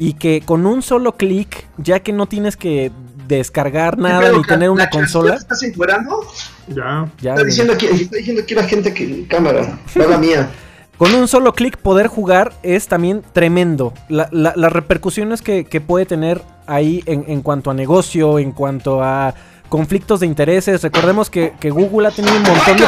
[0.00, 2.90] y que con un solo clic, ya que no tienes que
[3.28, 5.34] descargar nada ni tener una consola.
[5.34, 6.26] ¿Estás encuerando?
[6.68, 7.06] Ya.
[7.20, 10.50] ya está, diciendo aquí, está diciendo aquí la gente que cámara, la mía.
[10.96, 13.92] Con un solo clic poder jugar es también tremendo.
[14.08, 19.34] las repercusiones que, puede tener ahí en, cuanto a negocio, en cuanto a
[19.68, 20.82] conflictos de intereses.
[20.82, 22.86] Recordemos que, Google ha tenido un montón de...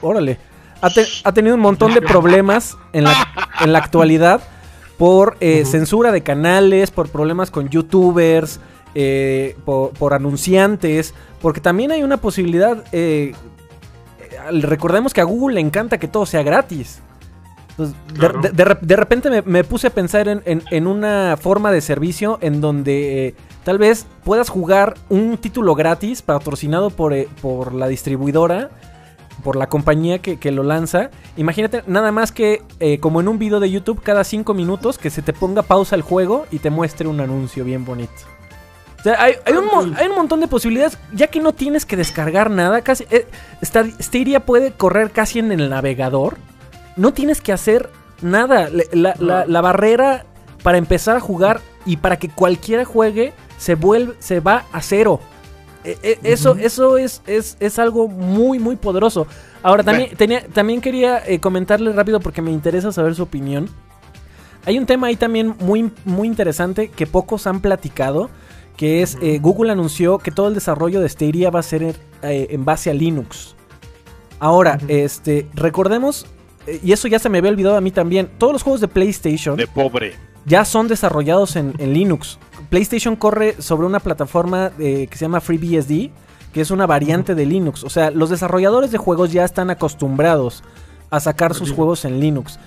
[0.00, 0.38] Órale.
[0.80, 3.28] Ha, tenido un montón de problemas en la,
[3.60, 4.40] en la actualidad
[4.98, 8.60] por eh, censura de canales, por problemas con youtubers,
[8.94, 13.34] eh, por, anunciantes, porque también hay una posibilidad, eh,
[14.52, 17.00] recordemos que a Google le encanta que todo sea gratis.
[17.76, 24.06] de, repente me, puse a pensar en, una forma de servicio en donde tal vez
[24.22, 28.70] puedas jugar un título gratis patrocinado por, por la distribuidora
[29.44, 31.10] por la compañía que, lo lanza.
[31.36, 35.10] Imagínate nada más que eh, como en un video de YouTube cada 5 minutos que
[35.10, 38.12] se te ponga pausa el juego y te muestre un anuncio bien bonito.
[38.98, 42.50] O sea, hay, un, hay un, montón de posibilidades, ya que no tienes que descargar
[42.50, 43.26] nada, casi eh,
[43.62, 46.38] Stadia puede correr casi en el navegador.
[46.96, 47.90] No tienes que hacer
[48.22, 48.70] nada.
[48.92, 50.24] La, la barrera
[50.62, 55.20] para empezar a jugar y para que cualquiera juegue se, vuelve, se va a cero.
[55.84, 59.26] E, e, eso, eso es, es, algo muy, muy poderoso.
[59.62, 63.68] Ahora, también, tenía, también quería eh, comentarle rápido porque me interesa saber su opinión.
[64.66, 68.30] Hay un tema ahí también muy, muy interesante que pocos han platicado,
[68.76, 71.82] que es eh, Google anunció que todo el desarrollo de Stadia va a ser
[72.22, 73.54] eh, en base a Linux.
[74.40, 76.26] Ahora, este, recordemos,
[76.82, 79.56] y eso ya se me había olvidado a mí también, todos los juegos de PlayStation...
[79.56, 80.14] De pobre.
[80.46, 82.38] Ya son desarrollados en, en Linux.
[82.68, 86.10] PlayStation corre sobre una plataforma eh, que se llama FreeBSD,
[86.52, 87.84] que es una variante de Linux.
[87.84, 90.62] O sea, los desarrolladores de juegos ya están acostumbrados
[91.10, 92.58] a sacar sus juegos en Linux.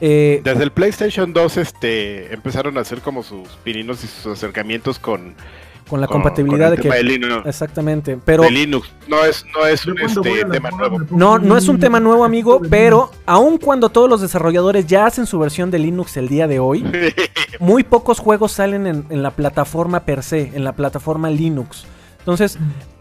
[0.00, 4.98] Eh, Desde el PlayStation 2 este, empezaron a hacer como sus pininos y sus acercamientos
[4.98, 5.36] con,
[5.92, 6.88] con la compatibilidad de que
[7.44, 8.90] exactamente pero Linux.
[9.08, 11.00] No es no es un este, tema nuevo.
[11.10, 15.26] no no es un tema nuevo amigo pero aun cuando todos los desarrolladores ya hacen
[15.26, 16.82] su versión de Linux el día de hoy
[17.60, 21.84] muy pocos juegos salen en, la plataforma per se en la plataforma Linux.
[22.20, 22.58] Entonces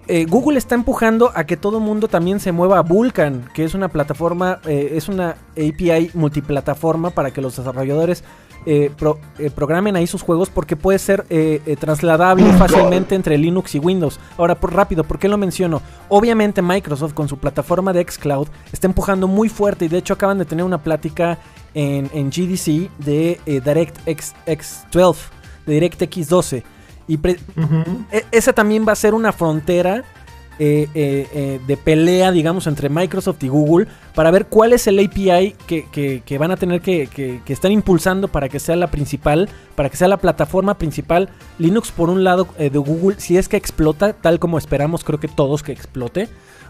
[0.08, 3.64] eh, Google está empujando a que todo el mundo también se mueva a Vulkan, que
[3.64, 8.26] es una plataforma, eh, es una API multiplataforma para que los desarrolladores
[8.66, 8.92] eh,
[9.40, 14.20] eh, programen ahí sus juegos porque puede ser eh, trasladable fácilmente entre Linux y Windows.
[14.38, 15.82] Ahora, por rápido, ¿por qué lo menciono?
[16.10, 20.38] Obviamente Microsoft con su plataforma de xCloud está empujando muy fuerte y de hecho acaban
[20.38, 21.40] de tener una plática
[21.74, 24.36] en, GDC de DirectX
[24.92, 25.22] 12,
[25.66, 26.64] de DirectX 12.
[27.08, 30.04] Y e, esa también va a ser una frontera
[30.60, 35.00] eh, eh, eh, de pelea, digamos, entre Microsoft y Google para ver cuál es el
[35.00, 39.90] API que, van a tener que, que, están impulsando para que sea la principal, para
[39.90, 41.30] que sea la plataforma principal.
[41.58, 45.28] Linux por un lado de Google, si es que explota, tal como esperamos, creo que
[45.28, 46.28] todos que explote.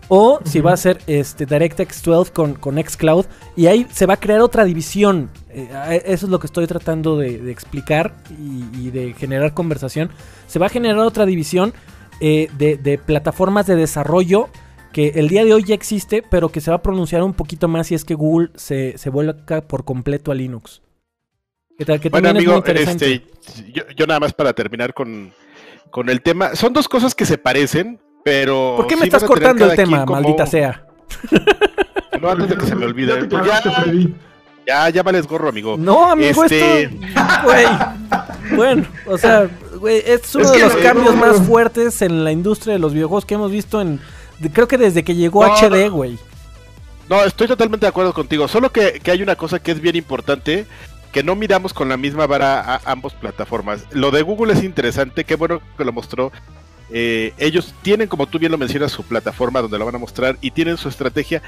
[0.07, 3.25] O si va a ser este DirectX 12 con, con Xcloud.
[3.55, 5.29] Y ahí se va a crear otra división.
[5.53, 10.11] eso es lo que estoy tratando de, explicar y, y, de generar conversación.
[10.47, 11.73] Se va a generar otra división
[12.21, 14.49] eh, de, plataformas de desarrollo
[14.93, 17.67] que el día de hoy ya existe, pero que se va a pronunciar un poquito
[17.67, 20.81] más si es que Google se, se vuelca por completo a Linux.
[21.77, 23.25] Que, bueno, amigo, este,
[23.95, 25.33] yo, nada más para terminar con,
[25.89, 26.55] con el tema.
[26.55, 28.75] Son dos cosas que se parecen, pero.
[28.77, 30.85] ¿Por qué me estás cortando el tema, maldita sea?
[32.21, 33.25] No, antes de que se me olvide.
[33.25, 33.43] Pues
[34.67, 35.75] ya, ya, vales gorro, amigo.
[35.75, 36.83] No, amigo, este...
[36.83, 36.95] esto.
[38.55, 39.49] Bueno, o sea,
[39.87, 43.51] es uno de los cambios más fuertes en la industria de los videojuegos que hemos
[43.51, 43.99] visto en.
[44.53, 46.17] Creo que desde que llegó HD, güey.
[47.09, 48.47] No, estoy totalmente de acuerdo contigo.
[48.47, 50.65] Solo que, hay una cosa que es bien importante.
[51.11, 53.85] Que no miramos con la misma vara a ambas plataformas.
[53.91, 56.31] Lo de Google es interesante, qué bueno que lo mostró.
[56.89, 60.37] Eh, ellos tienen, como tú bien lo mencionas, su plataforma donde lo van a mostrar
[60.39, 61.41] y tienen su estrategia.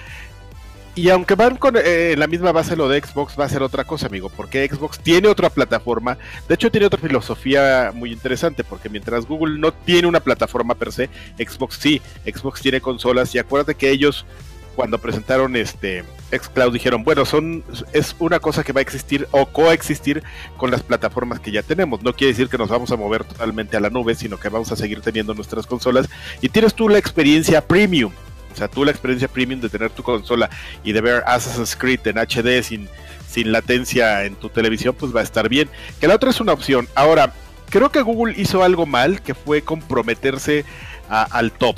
[0.95, 3.84] Y aunque van con eh, la misma base lo de Xbox, va a ser otra
[3.84, 6.19] cosa, amigo, porque Xbox tiene otra plataforma.
[6.47, 10.91] De hecho, tiene otra filosofía muy interesante, porque mientras Google no tiene una plataforma per
[10.91, 11.99] se, Xbox sí.
[12.25, 14.25] Xbox tiene consolas y acuérdate que ellos
[14.75, 19.45] cuando presentaron este xCloud dijeron, bueno, son es una cosa que va a existir o
[19.45, 20.23] coexistir
[20.58, 22.01] con las plataformas que ya tenemos.
[22.03, 24.71] No quiere decir que nos vamos a mover totalmente a la nube, sino que vamos
[24.71, 26.10] a seguir teniendo nuestras consolas
[26.41, 28.12] y tienes tú la experiencia premium.
[28.53, 30.49] O sea, tú la experiencia premium de tener tu consola
[30.83, 32.87] y de ver Assassin's Creed en HD sin,
[33.27, 35.69] sin latencia en tu televisión, pues va a estar bien.
[35.99, 36.87] Que la otra es una opción.
[36.95, 37.33] Ahora,
[37.69, 40.65] creo que Google hizo algo mal, que fue comprometerse
[41.09, 41.75] al top.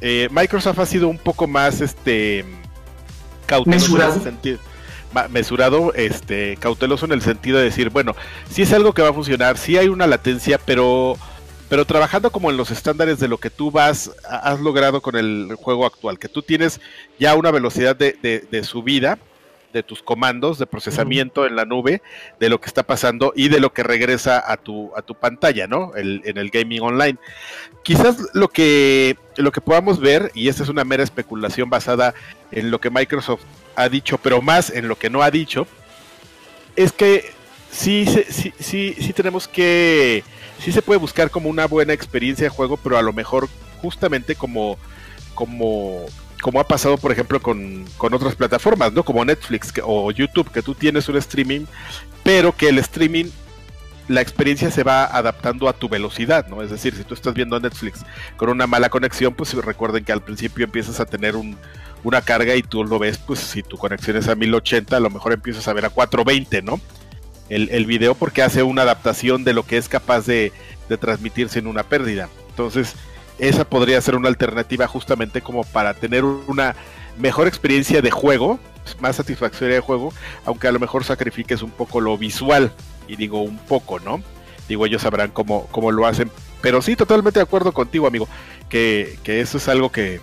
[0.00, 2.44] Eh, Microsoft ha sido un poco más este
[3.46, 4.12] cauteloso mesurado.
[4.12, 4.58] en ese sentido.
[5.30, 8.14] Mesurado, este, cauteloso en el sentido de decir, bueno,
[8.50, 11.16] si es algo que va a funcionar, si hay una latencia, pero,
[11.68, 15.54] pero trabajando como en los estándares de lo que tú vas, has logrado con el
[15.56, 16.80] juego actual, que tú tienes
[17.18, 18.12] ya una velocidad de,
[18.50, 19.18] de, subida
[19.72, 22.00] de tus comandos de procesamiento en la nube,
[22.40, 25.66] de lo que está pasando y de lo que regresa a tu, a tu pantalla,
[25.66, 25.94] ¿no?
[25.94, 27.18] El, en el gaming online.
[27.82, 32.14] Quizás lo que, lo que podamos ver, y esta es una mera especulación basada
[32.50, 33.42] en lo que Microsoft
[33.76, 35.66] ha dicho, pero más en lo que no ha dicho,
[36.76, 37.30] es que
[37.70, 40.24] sí, sí, sí, sí tenemos que,
[40.58, 43.48] sí se puede buscar como una buena experiencia de juego, pero a lo mejor
[43.80, 44.76] justamente como,
[45.34, 46.06] como
[46.40, 49.04] como ha pasado, por ejemplo, con, con otras plataformas, ¿no?
[49.04, 51.66] Como Netflix que, o YouTube, que tú tienes un streaming,
[52.22, 53.26] pero que el streaming,
[54.06, 56.62] la experiencia se va adaptando a tu velocidad, ¿no?
[56.62, 58.04] Es decir, si tú estás viendo Netflix
[58.36, 61.56] con una mala conexión, pues recuerden que al principio empiezas a tener un,
[62.04, 65.10] una carga y tú lo ves, pues si tu conexión es a 1080, a lo
[65.10, 66.80] mejor empiezas a ver a 420, ¿no?
[67.48, 70.52] El, el video porque hace una adaptación de lo que es capaz de,
[70.88, 72.28] de transmitirse en una pérdida.
[72.50, 72.94] Entonces,
[73.38, 76.74] esa podría ser una alternativa justamente como para tener una
[77.18, 78.58] mejor experiencia de juego,
[79.00, 80.12] más satisfactoria de juego,
[80.44, 82.72] aunque a lo mejor sacrifiques un poco lo visual,
[83.06, 84.22] y digo un poco, ¿no?
[84.68, 86.30] Digo, ellos sabrán cómo, cómo lo hacen,
[86.60, 88.28] pero sí, totalmente de acuerdo contigo, amigo,
[88.68, 90.20] que, que eso es algo que,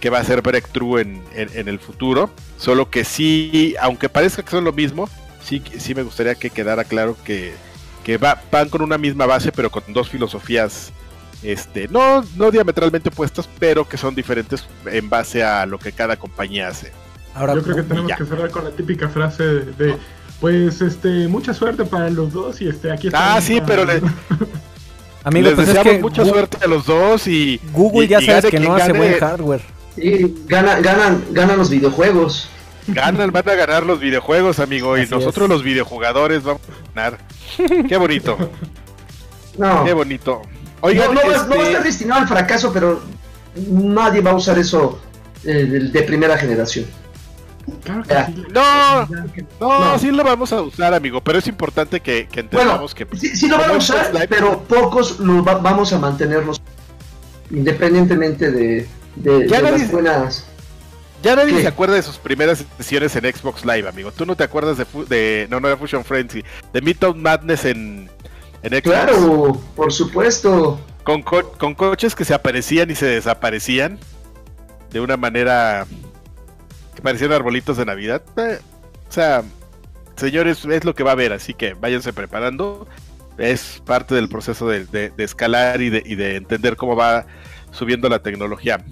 [0.00, 4.42] que va a ser breakthrough en, en, en, el futuro, solo que sí, aunque parezca
[4.42, 5.08] que son lo mismo,
[5.44, 7.52] sí, sí me gustaría que quedara claro que,
[8.04, 10.92] que va, van con una misma base, pero con dos filosofías
[11.42, 16.16] este, no, no diametralmente opuestas, pero que son diferentes en base a lo que cada
[16.16, 16.92] compañía hace.
[17.34, 18.16] Ahora, Yo creo que tenemos ya.
[18.16, 19.96] que cerrar con la típica frase de,
[20.40, 23.34] pues, este, mucha suerte para los dos y este, aquí está.
[23.34, 23.66] Ah, sí, para...
[23.66, 24.02] pero le...
[25.24, 28.08] Amigo, les pues deseamos es que mucha Google, suerte a los dos y Google y,
[28.08, 29.62] ya y sabes que no hace gane, buen hardware.
[29.94, 32.48] Sí, gana, ganan, ganan los videojuegos.
[32.88, 35.50] Ganan, van a ganar los videojuegos, amigo, y Así nosotros es.
[35.50, 37.18] los videojugadores vamos a ganar.
[37.88, 38.36] Qué bonito,
[39.58, 40.42] No, qué bonito.
[40.80, 43.00] Oigan, no, no, va- no va a este, estar destinado al fracaso, pero
[43.68, 45.00] nadie va a usar eso
[45.44, 46.86] eh, de, de primera generación.
[47.84, 48.26] Claro que Ya.
[48.26, 48.44] sí.
[48.52, 49.06] No,
[49.60, 49.98] no, No.
[50.00, 53.36] sí lo vamos a usar, amigo, pero es importante que, que Bueno, entendamos que sí,
[53.36, 56.60] sí lo van a usar, Live- pero pocos lo va- vamos a mantenerlos
[57.50, 60.46] independientemente de, de- de las buenas.
[61.22, 61.62] Ya nadie ¿Qué?
[61.62, 64.10] se acuerda de sus primeras sesiones en Xbox Live, amigo.
[64.10, 64.76] Tú no te acuerdas
[65.08, 68.10] de, no, no era Fusion Frenzy, de Midtown Madness en,
[68.62, 68.82] en Xbox.
[68.82, 70.80] Claro, por supuesto.
[71.04, 73.98] Con, co- con coches que se aparecían y se desaparecían
[74.90, 75.86] de una manera
[76.94, 78.22] que parecían arbolitos de Navidad.
[78.36, 78.58] Eh,
[79.08, 79.42] o sea,
[80.16, 82.86] señores, es lo que va a haber, así que váyanse preparando.
[83.38, 87.26] Es parte del proceso de, de- de escalar y de, y de entender cómo va
[87.70, 88.84] subiendo la tecnología.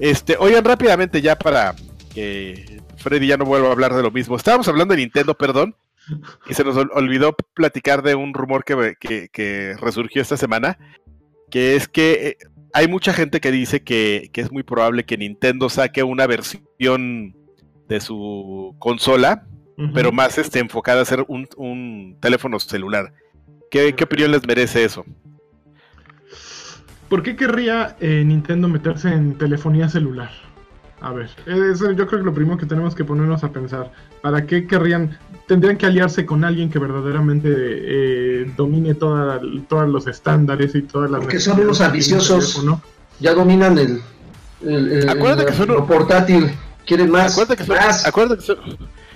[0.00, 1.74] Este, oigan rápidamente ya para
[2.14, 4.36] que Freddy ya no vuelva a hablar de lo mismo.
[4.36, 5.74] Estábamos hablando de Nintendo, perdón,
[6.48, 10.78] y se nos ol- olvidó platicar de un rumor que, que- que resurgió esta semana,
[11.50, 12.36] que es que eh,
[12.72, 17.36] hay mucha gente que dice que, que es muy probable que Nintendo saque una versión
[17.88, 19.46] de su consola,
[19.94, 23.12] pero más este, enfocada a ser un, un teléfono celular.
[23.70, 25.04] ¿Qué, ¿Qué opinión les merece eso?
[27.10, 30.30] ¿Por qué querría eh, Nintendo meterse en telefonía celular?
[31.02, 33.90] A ver, eso yo creo que lo primero que tenemos que ponernos a pensar.
[34.22, 35.18] ¿Para qué querrían?
[35.48, 41.10] Tendrían que aliarse con alguien que verdaderamente eh, domine toda- todos los estándares y todas
[41.10, 41.20] las...
[41.22, 42.62] Porque son unos ambiciosos.
[43.18, 44.00] Ya dominan el,
[44.62, 46.50] el, el- Acuérdate el- que son- lo portátil.
[46.86, 47.32] Quieren más.
[47.32, 48.06] Acuérdate que, son, más.
[48.06, 48.58] acuérdate que son-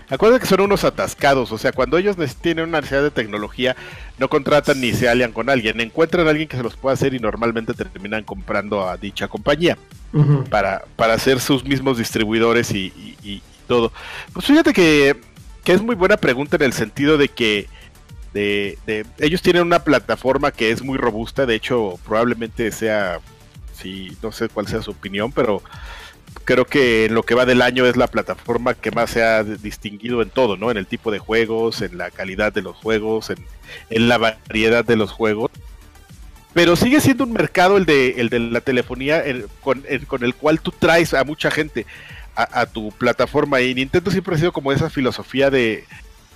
[0.08, 3.74] acuérdate que son unos atascados, o sea, cuando ellos tienen una necesidad de tecnología,
[4.18, 7.14] no contratan ni se alian con alguien, encuentran a alguien que se los pueda hacer
[7.14, 9.76] y normalmente terminan comprando a dicha compañía
[10.50, 13.92] para, para hacer sus mismos distribuidores y, y- y todo.
[14.32, 15.16] Pues fíjate que,
[15.64, 17.66] que es muy buena pregunta en el sentido de que
[18.32, 23.18] de, de- ellos tienen una plataforma que es muy robusta, de hecho probablemente sea,
[23.72, 25.62] sí, no sé cuál sea su opinión, pero
[26.44, 29.42] creo que en lo que va del año es la plataforma que más se ha
[29.44, 30.70] distinguido en todo, ¿no?
[30.70, 33.38] En el tipo de juegos, en la calidad de los juegos, en,
[33.90, 35.50] en la variedad de los juegos.
[36.52, 39.24] pero sigue siendo un mercado el de, el de la telefonía
[39.60, 41.86] con, el, cual tú traes a mucha gente
[42.36, 45.84] a, tu plataforma y Nintendo siempre ha sido como esa filosofía de,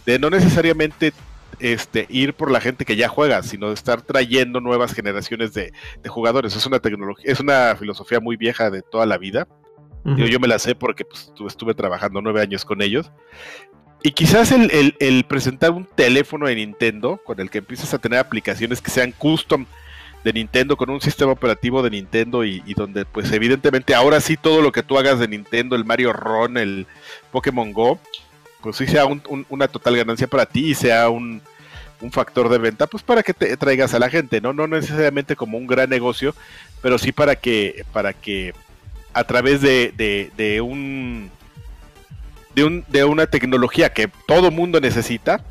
[0.07, 1.13] de no necesariamente
[1.61, 5.73] este, ir por la gente que ya juega, sino de estar trayendo nuevas generaciones de,
[6.07, 6.55] jugadores.
[6.57, 9.47] Es una tecnología, es una filosofía muy vieja de toda la vida.
[10.17, 13.11] Yo, me la sé porque pues, estuve trabajando nueve años con ellos.
[14.03, 18.21] Y quizás el, el, presentar un teléfono de Nintendo con el que empiezas a tener
[18.21, 19.67] aplicaciones que sean custom
[20.25, 24.63] de Nintendo con un sistema operativo de Nintendo y, donde pues evidentemente ahora sí todo
[24.63, 26.87] lo que tú hagas de Nintendo, el Mario Ron, el
[27.33, 27.99] Pokémon Go,
[28.63, 29.05] pues sí sea
[29.49, 31.43] una total ganancia para ti y sea un,
[32.13, 34.53] factor de venta, pues para que te traigas a la gente, ¿no?
[34.53, 36.33] No necesariamente como un gran negocio,
[36.81, 38.55] pero sí para que, para que
[39.13, 39.93] a través de,
[40.37, 41.31] de, un
[42.55, 45.43] de, un, de una tecnología que todo mundo necesita,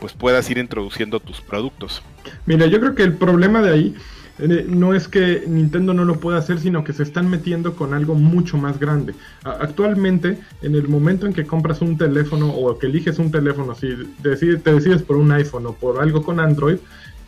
[0.00, 2.02] pues puedas ir introduciendo tus productos.
[2.44, 3.96] Mira, yo creo que el problema de ahí
[4.38, 7.94] eh, no es que Nintendo no lo pueda hacer, sino que se están metiendo con
[7.94, 9.14] algo mucho más grande.
[9.44, 13.88] actualmente, en el momento en que compras un teléfono o que eliges un teléfono, si
[14.22, 16.76] decides, te decides por un iPhone o por algo con Android,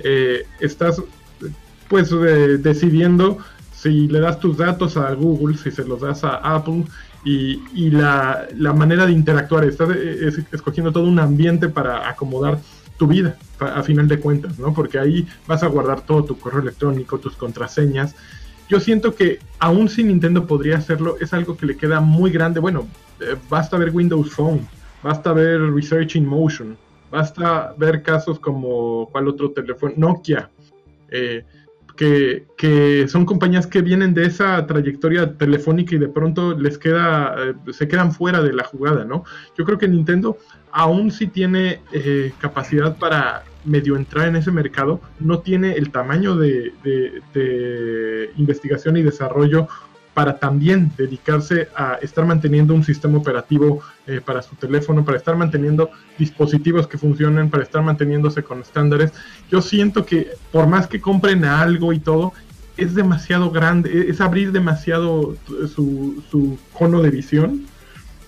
[0.00, 1.02] eh, estás
[1.88, 3.38] pues eh, decidiendo
[3.80, 6.84] si le das tus datos a Google, si se los das a Apple
[7.24, 9.64] y, la, manera de interactuar.
[9.64, 9.90] Estás
[10.50, 12.58] escogiendo todo un ambiente para acomodar
[12.96, 14.74] tu vida, a final de cuentas, ¿no?
[14.74, 18.16] Porque ahí vas a guardar todo tu correo electrónico, tus contraseñas.
[18.68, 22.58] Yo siento que aún si Nintendo podría hacerlo, es algo que le queda muy grande.
[22.58, 22.88] Bueno,
[23.20, 24.66] eh, basta ver Windows Phone,
[25.04, 26.76] basta ver Research in Motion,
[27.12, 29.94] basta ver casos como, ¿cuál otro teléfono?
[29.96, 30.50] Nokia.
[31.10, 31.44] Eh,
[31.98, 37.72] que, son compañías que vienen de esa trayectoria telefónica y de pronto les queda, eh,
[37.72, 39.24] se quedan fuera de la jugada, ¿no?
[39.56, 40.38] Yo creo que Nintendo
[40.70, 46.36] aún si tiene eh, capacidad para medio entrar en ese mercado, no tiene el tamaño
[46.36, 46.72] de,
[48.36, 49.68] investigación y desarrollo
[50.18, 55.36] para también dedicarse a estar manteniendo un sistema operativo eh, para su teléfono, para estar
[55.36, 59.12] manteniendo dispositivos que funcionen, para estar manteniéndose con estándares.
[59.48, 62.32] Yo siento que por más que compren algo y todo,
[62.76, 65.36] es demasiado grande, es abrir demasiado
[65.72, 67.66] su, su cono de visión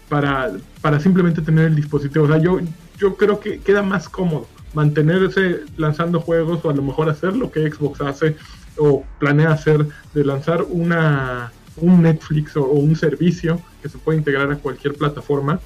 [0.08, 2.26] para, para simplemente tener el dispositivo.
[2.26, 2.60] O sea, yo,
[2.98, 7.50] yo creo que queda más cómodo mantenerse lanzando juegos o a lo mejor hacer lo
[7.50, 8.36] que Xbox hace
[8.76, 11.50] o planea hacer de lanzar una
[11.80, 15.60] un Netflix o, un servicio que se puede integrar a cualquier plataforma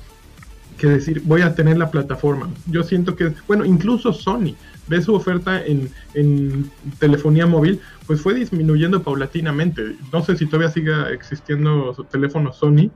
[0.79, 2.51] que decir voy a tener la plataforma.
[2.67, 4.55] Yo siento que, bueno, incluso Sony
[4.89, 9.97] ve su oferta en, en telefonía móvil, pues fue disminuyendo paulatinamente.
[10.13, 12.91] No sé si todavía siga existiendo su teléfono Sony,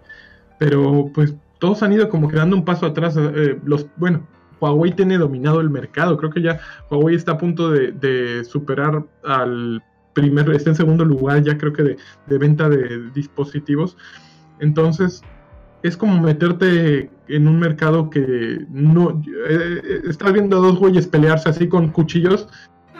[0.58, 3.16] pero pues todos han ido como quedando un paso atrás.
[3.16, 4.26] Eh, los, bueno,
[4.60, 6.16] Huawei tiene dominado el mercado.
[6.16, 6.60] Creo que ya
[6.90, 9.82] Huawei está a punto de superar al
[10.18, 13.96] primero, está en segundo lugar ya creo que de, venta de dispositivos.
[14.58, 15.22] Entonces,
[15.82, 21.06] es como meterte en un mercado que no eh, eh, estás viendo a dos güeyes
[21.06, 22.48] pelearse así con cuchillos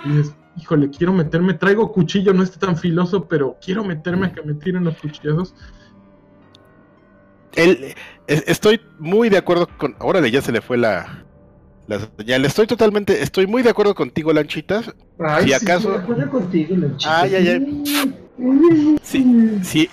[0.04, 4.32] y dices, híjole, quiero meterme, traigo cuchillo, no está tan filoso, pero quiero meterme a
[4.32, 5.54] que me tiren los cuchillazos.
[7.56, 7.94] El,
[8.28, 9.96] estoy muy de acuerdo con.
[9.98, 11.24] Órale, ya se le fue la,
[11.88, 12.44] la señal.
[12.44, 14.94] Estoy totalmente, estoy muy de acuerdo contigo, Lanchitas.
[15.42, 15.90] si acaso.
[15.90, 17.22] de acuerdo contigo, Lanchitas.
[17.22, 18.98] Ay, ay, ay.
[19.02, 19.90] Sí,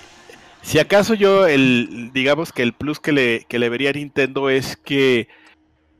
[0.62, 4.50] Si acaso yo, el, digamos que el plus que le, que le vería a Nintendo
[4.50, 5.28] es que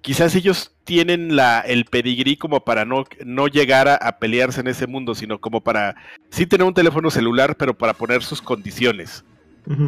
[0.02, 4.86] quizás ellos tienen la, el pedigrí como para no, no llegar a, pelearse en ese
[4.86, 5.96] mundo, sino como para
[6.30, 9.24] sí tener un teléfono celular, pero para poner sus condiciones.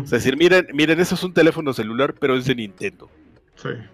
[0.03, 3.09] Es decir, miren, miren, eso es un teléfono celular, pero es de Nintendo.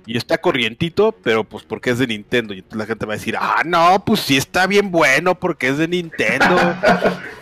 [0.06, 2.54] Y está corrientito, pero pues porque es de Nintendo.
[2.54, 5.78] Y la gente va a decir, ah, no, pues sí está bien bueno porque es
[5.78, 6.76] de Nintendo.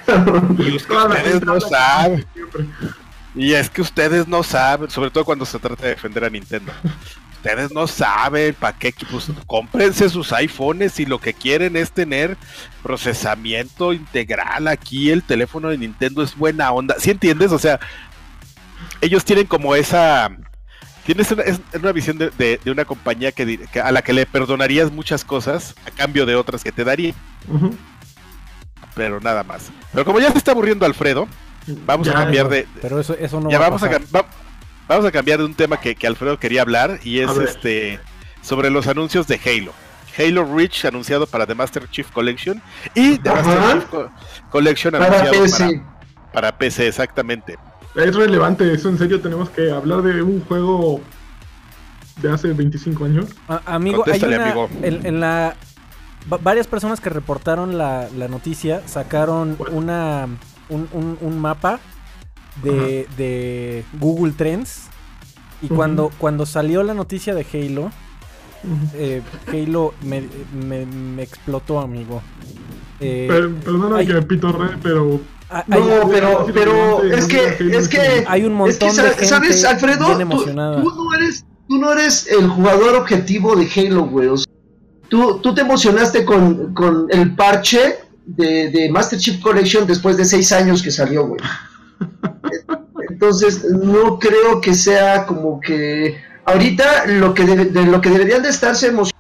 [0.59, 2.25] y ustedes no saben.
[3.35, 6.73] Y es que ustedes no saben, sobre todo cuando se trata de defender a Nintendo.
[7.37, 12.37] Ustedes no saben para qué, pues cómprense sus iPhones y lo que quieren es tener
[12.85, 14.69] procesamiento integral.
[14.69, 16.95] Aquí el teléfono de Nintendo es buena onda.
[16.99, 17.51] ¿Sí entiendes?
[17.51, 17.81] O sea,
[19.01, 20.31] ellos tienen como esa
[21.05, 25.25] Tienes una, es una visión de, una compañía que, a la que le perdonarías muchas
[25.25, 27.13] cosas a cambio de otras que te daría.
[28.95, 29.71] Pero nada más.
[29.93, 31.27] Pero como ya se está aburriendo Alfredo,
[31.87, 32.69] vamos a cambiar de.
[32.81, 33.91] Pero eso, eso no ya vamos, a,
[34.87, 37.99] vamos a cambiar de un tema que, Alfredo quería hablar y es este
[38.41, 39.73] sobre los anuncios de Halo.
[40.17, 42.63] Halo Reach anunciado para The Master Chief Collection
[42.95, 45.73] y The Master Chief Collection anunciado Para,
[46.33, 47.57] para PC, exactamente
[47.95, 51.01] es relevante eso, en serio tenemos que hablar de un juego
[52.21, 53.27] de hace 25 años.
[53.67, 55.57] amigo, hay una, En, la
[56.27, 60.29] varias personas que reportaron la, noticia sacaron una,
[60.69, 61.81] un, mapa
[62.63, 64.89] de, Google Trends.
[65.61, 67.93] Y cuando, cuando salió la noticia de Halo,
[68.95, 70.29] eh, Halo me,
[70.87, 72.21] me, explotó, amigo.
[72.99, 73.29] Eh,
[73.65, 75.21] perdona que pitorre, pero
[75.67, 80.17] no, pero, pero es que, es que hay un montón de gente ¿sabes, Alfredo?
[80.17, 84.29] Tú, no eres, tú no eres el jugador objetivo de Halo, güey.
[85.09, 90.25] tú, tú te emocionaste con, con el parche de, de, Master Chief Collection después de
[90.25, 91.41] seis años que salió, güey.
[93.11, 98.49] Entonces, no creo que sea como que ahorita lo que de, lo que deberían de
[98.49, 99.13] estarse emocionando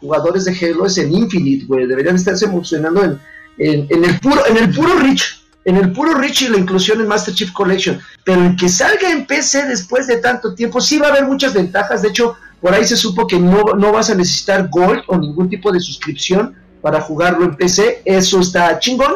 [0.00, 1.86] jugadores de Halo es en Infinite, güey.
[1.86, 3.20] Deberían de estarse emocionando en,
[3.58, 7.08] en, en, el puro en el puro Reach en el puro Richie la inclusión en
[7.08, 11.08] Master Chief Collection, pero en que salga en PC después de tanto tiempo, sí va
[11.08, 12.02] a haber muchas ventajas.
[12.02, 15.48] De hecho, por ahí se supo que no, no vas a necesitar Gold o ningún
[15.48, 18.02] tipo de suscripción para jugarlo en PC.
[18.04, 19.14] Eso está chingón,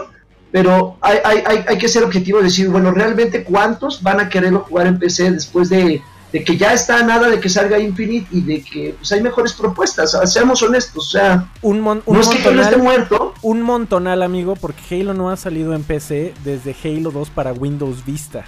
[0.53, 4.29] pero hay, hay, hay, hay que ser objetivo y decir, bueno, realmente cuántos van a
[4.29, 8.29] quererlo jugar en PC después de de que ya está nada de que salga Infinite
[8.31, 12.29] y de que pues, hay mejores propuestas, seamos honestos, o sea, un, un no es
[12.29, 13.35] que Halo esté muerto.
[13.43, 18.05] Un montonal, amigo, porque Halo no ha salido en PC desde Halo 2 para Windows
[18.05, 18.45] Vista.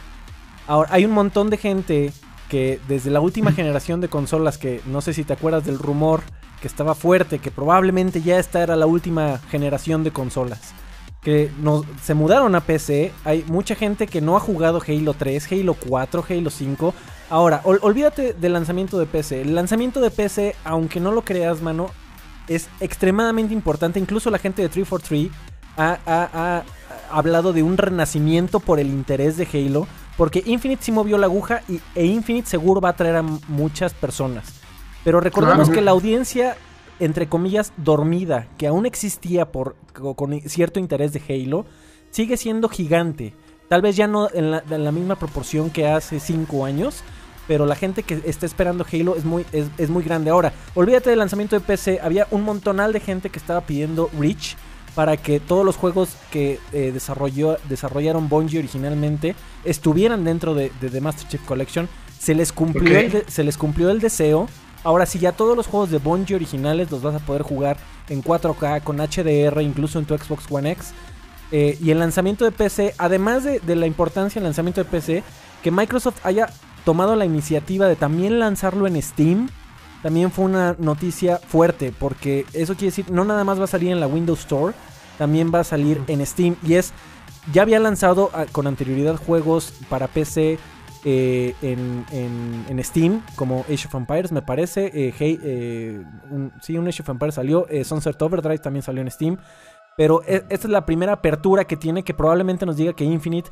[0.67, 2.13] Ahora, hay un montón de gente
[2.49, 6.23] que desde la última generación de consolas, que no sé si te acuerdas del rumor
[6.61, 10.75] que estaba fuerte, que probablemente ya esta era la última generación de consolas
[11.23, 13.13] que nos, se mudaron a PC.
[13.25, 16.95] Hay mucha gente que no ha jugado Halo 3, Halo 4, Halo 5.
[17.31, 19.43] Ahora, olvídate del lanzamiento de PC.
[19.43, 21.91] El lanzamiento de PC, aunque no lo creas, mano,
[22.47, 23.99] es extremadamente importante.
[23.99, 25.31] Incluso la gente de 343
[25.77, 26.63] ha, ha,
[27.11, 29.87] hablado de un renacimiento por el interés de Halo.
[30.17, 33.95] Porque Infinite sí movió la aguja y, e Infinite seguro va a traer a muchas
[33.95, 34.47] personas.
[35.05, 36.57] Pero recordemos que la audiencia
[37.01, 39.77] entre comillas, dormida, que aún existía por,
[40.17, 41.65] con cierto interés de Halo,
[42.11, 43.35] sigue siendo gigante.
[43.69, 47.03] Tal vez ya no en la, misma proporción que hace 5 años,
[47.47, 50.31] pero la gente que está esperando Halo es muy, es, muy grande.
[50.31, 54.57] Ahora, olvídate del lanzamiento de PC, había un montonal de gente que estaba pidiendo Reach
[54.95, 61.01] para que todos los juegos que eh, desarrolló, desarrollaron Bungie originalmente estuvieran dentro de, The
[61.01, 61.89] Master Chief Collection.
[62.19, 64.49] Se les, cumplió se les cumplió el deseo
[64.85, 67.77] Ahora sí, ya todos los juegos de Bungie originales los vas a poder jugar
[68.09, 70.93] en 4K, con HDR, incluso en tu Xbox One X.
[71.51, 75.23] Eh, y el lanzamiento de PC, además de, la importancia del lanzamiento de PC,
[75.63, 76.49] que Microsoft haya
[76.85, 79.49] tomado la iniciativa de también lanzarlo en Steam,
[80.03, 83.91] también fue una noticia fuerte, porque eso quiere decir, no nada más va a salir
[83.91, 84.75] en la Windows Store,
[85.17, 86.57] también va a salir en Steam.
[86.63, 86.93] Y es,
[87.53, 90.59] ya había lanzado ah, con anterioridad juegos para PC
[91.05, 94.87] eh, en, en, Steam, como Age of Empires, me parece.
[94.87, 96.03] Eh, eh,
[96.63, 97.67] sí, un Age of Empires salió.
[97.85, 99.39] Sunset Overdrive también salió en Steam.
[99.97, 103.51] Pero e, esta es la primera apertura que tiene que probablemente nos diga que Infinite.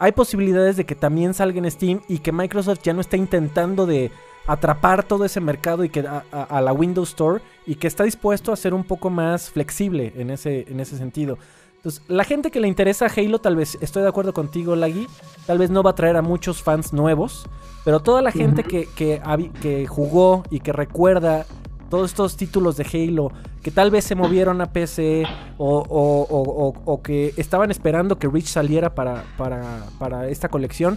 [0.00, 3.86] Hay posibilidades de que también salga en Steam y que Microsoft ya no está intentando
[3.86, 4.10] de
[4.46, 8.56] atrapar todo ese mercado y que a, la Windows Store y que está dispuesto a
[8.56, 11.38] ser un poco más flexible en ese, en ese sentido.
[11.84, 15.06] Entonces, la gente que le interesa Halo, tal vez, estoy de acuerdo contigo, Lagui,
[15.46, 17.44] tal vez no va a traer a muchos fans nuevos,
[17.84, 21.44] pero toda la gente que, que, jugó y que recuerda
[21.90, 23.32] todos estos títulos de Halo,
[23.62, 25.26] que tal vez se movieron a PC
[25.58, 30.96] o, que estaban esperando que Rich saliera para, para, esta colección,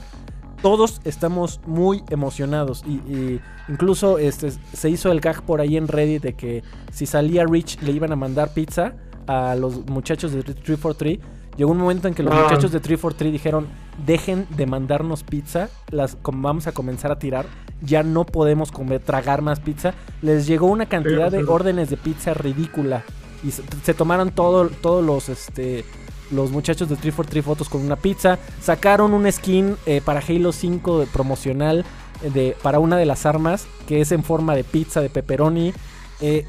[0.62, 2.86] todos estamos muy emocionados.
[2.88, 6.64] Y, incluso este, se hizo el gag por ahí en Reddit de que
[6.94, 8.94] si salía Rich le iban a mandar pizza
[9.28, 11.20] a los muchachos de 343.
[11.58, 12.44] Llegó un momento en que los ah.
[12.44, 13.68] muchachos de 343 dijeron,
[14.06, 17.48] dejen de mandarnos pizza, las vamos a comenzar a tirar,
[17.82, 19.94] ya no podemos comer, tragar más pizza.
[20.22, 23.04] Les llegó una cantidad de órdenes de pizza ridícula
[23.44, 25.84] y se, tomaron todo, todos los, este,
[26.32, 28.38] los muchachos de 343 fotos con una pizza.
[28.62, 31.86] Sacaron un skin eh, para Halo 5 de promocional
[32.24, 35.74] eh, de, para una de las armas que es en forma de pizza de pepperoni.
[36.22, 36.46] Eh,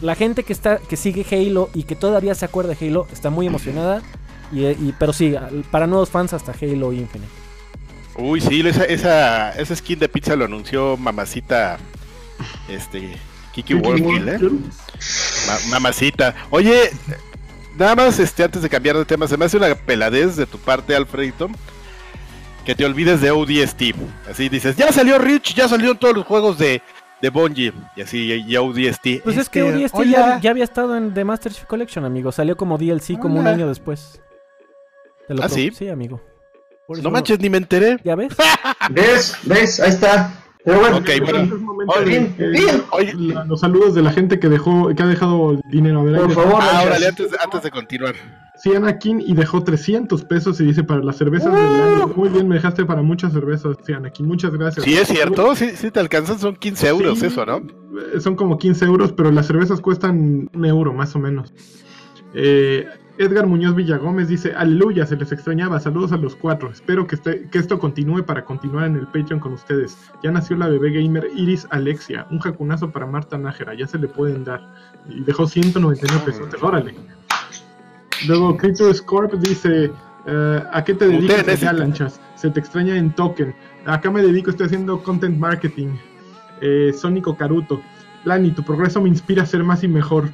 [0.00, 3.30] la gente que está que sigue Halo y que todavía se acuerda de Halo está
[3.30, 4.02] muy emocionada.
[4.52, 5.34] Y, pero sí,
[5.72, 7.32] para nuevos fans hasta Halo Infinite.
[8.16, 11.78] Uy, sí, esa, esa, skin de pizza lo anunció mamacita
[12.68, 13.16] este
[13.52, 14.38] Kiki World, ¿eh?
[15.68, 16.34] mamacita.
[16.50, 16.90] Oye,
[17.76, 20.58] nada más este antes de cambiar de tema, se me hace una peladez de tu
[20.58, 21.48] parte, Alfredito.
[22.64, 23.82] Que te olvides de ODST.
[24.28, 26.82] Así dices, ya salió Rich, ya salieron todos los juegos de,
[27.20, 29.22] de Bungie y así y ODST.
[29.24, 32.32] Pues es, que ODST ya, había estado en The Master Chief Collection, amigo.
[32.32, 34.20] Salió como DLC como un año después.
[35.40, 35.70] ¿Ah, sí?
[35.74, 36.20] Sí, amigo.
[36.88, 37.98] no manches, ni me enteré.
[38.04, 38.32] ¿Ya ves?
[38.90, 39.36] ¿Ves?
[39.44, 39.80] ¿Ves?
[39.80, 40.32] Ahí está.
[40.66, 41.00] Pero bueno,
[42.04, 42.82] Bien, eh.
[42.90, 46.00] Oye, la- los saludos de la gente que dejó, que ha dejado dinero.
[46.00, 48.16] A ver, por favor, ah, órale, antes, antes de continuar.
[48.56, 52.08] Sí, Anakin y dejó 300 pesos y dice para las cervezas del año.
[52.16, 54.26] Muy bien, me dejaste para muchas cervezas, sí, Anakin.
[54.26, 54.84] Muchas gracias.
[54.84, 57.58] Sí, es cierto, sí, sí te alcanzan, son 15 euros Sí, eso, ¿no?
[57.58, 61.54] eh, Son como 15 euros, pero las cervezas cuestan un euro más o menos.
[62.34, 62.86] Eh,
[63.18, 67.48] Edgar Muñoz Villagómez dice, aleluya, se les extrañaba, saludos a los cuatro, espero que, este-
[67.50, 69.96] que esto continúe para continuar en el Patreon con ustedes.
[70.22, 74.08] Ya nació la bebé gamer Iris Alexia, un jacunazo para Marta Nájera, ya se le
[74.08, 74.68] pueden dar.
[75.08, 76.94] Y dejó 199 pesos, órale.
[78.28, 79.90] Luego Crypto Scorp dice,
[80.26, 82.20] eh, ¿a qué te dedicas allá, lanchas?
[82.34, 83.54] Se te extraña en token.
[83.86, 85.88] Acá me dedico, estoy haciendo content marketing.
[86.60, 87.80] Eh, Sónico Caruto.
[88.24, 90.28] Lani, tu progreso me inspira a ser más y mejor.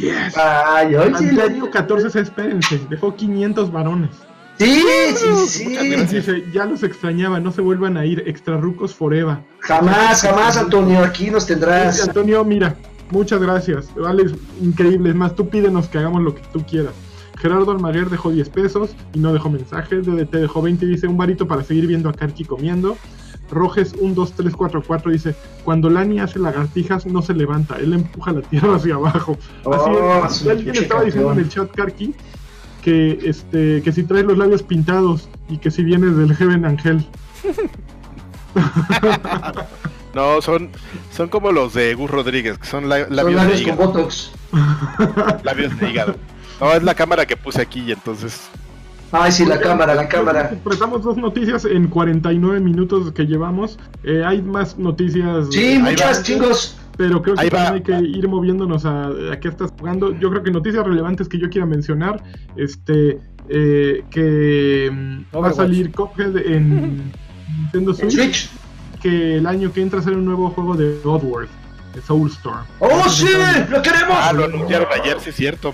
[0.00, 0.36] Yes.
[0.36, 4.10] Ay, oye, Antonio la- 14, espérense, dejó 500 varones.
[4.58, 4.82] Sí,
[5.14, 5.76] sí, sí.
[6.06, 9.38] Dice, ya los extrañaba, no se vuelvan a ir, extra rucos forever.
[9.60, 12.00] Jamás, jamás, Antonio, aquí nos Sí, tendrás.
[12.02, 12.74] Antonio, mira,
[13.10, 13.94] muchas gracias.
[13.94, 14.32] Vale, es
[14.62, 15.10] increíble.
[15.10, 16.92] Es más, tú pídenos que hagamos lo que tú quieras.
[17.38, 20.06] Gerardo Almaguer dejó 10 pesos y no dejó mensajes.
[20.06, 22.96] DDT dejó 20 y dice un varito para seguir viendo a Karki comiendo.
[23.50, 25.34] Roges 1, 2, 3, 4, 4 dice:
[25.64, 29.36] Cuando Lani hace lagartijas no se levanta, él empuja la tierra hacia abajo.
[29.60, 30.32] Así Oh, es.
[30.36, 32.14] su Alguien estaba diciendo en el chat, Karki,
[32.82, 37.04] que, este, que si traes los labios pintados y que si vienes del Heaven Angel.
[40.14, 40.70] No, son,
[41.14, 43.92] son como los de Gus Rodríguez, que son la- Son labios de labios con hígado.
[43.92, 44.32] Botox.
[45.44, 46.16] Labios de hígado.
[46.58, 48.48] No, es la cámara que puse aquí y entonces.
[49.12, 50.50] Ay, sí, la cámara, la cámara.
[50.64, 53.78] Prestamos dos noticias en 49 minutos que llevamos.
[54.02, 55.46] Eh, hay más noticias.
[55.50, 56.22] Sí, muchas va.
[56.22, 56.76] chingos.
[56.96, 60.12] Pero creo que hay que ir moviéndonos a, a qué estás jugando.
[60.18, 62.22] Yo creo que noticias relevantes que yo quiera mencionar.
[62.56, 63.18] Este.
[63.48, 65.56] eh, que mm, va a Overwatch.
[65.56, 67.12] salir Cuphead en
[67.60, 68.12] Nintendo En Switch.
[68.14, 68.50] Switch.
[69.02, 70.98] Que el año que entra sale un nuevo juego de.
[71.94, 72.64] De Soulstorm.
[72.80, 73.26] ¡Oh, sí!
[73.70, 74.16] ¡Lo queremos!
[74.20, 75.72] Ah, lo anunciaron ayer, sí es cierto.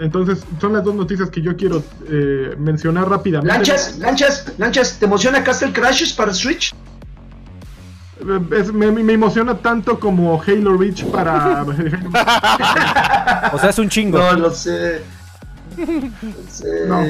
[0.00, 3.54] Entonces, son las dos noticias que yo quiero eh, mencionar rápidamente.
[3.56, 6.74] Lanchas, lanchas, lanchas, ¿te emociona Castle Crashes para Switch?
[8.20, 11.64] Eh, es- me, me emociona tanto como Halo Reach para.
[13.52, 14.18] O sea, es un chingo.
[14.18, 15.02] No, lo sé.
[15.76, 16.86] Lo sé.
[16.86, 17.04] No.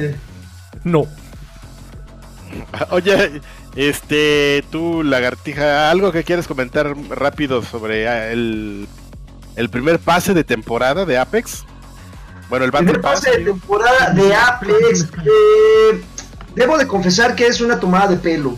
[0.83, 1.07] No.
[2.91, 3.41] Oye,
[3.75, 8.87] este, tú, lagartija, algo que quieres comentar rápido sobre ah, el,
[9.55, 11.65] el primer pase de temporada de Apex.
[12.49, 13.21] Bueno, el Battle Primer Pass.
[13.21, 15.03] pase de temporada de Apex.
[15.25, 16.03] eh,
[16.55, 18.55] debo de confesar que es una tomada de pelo.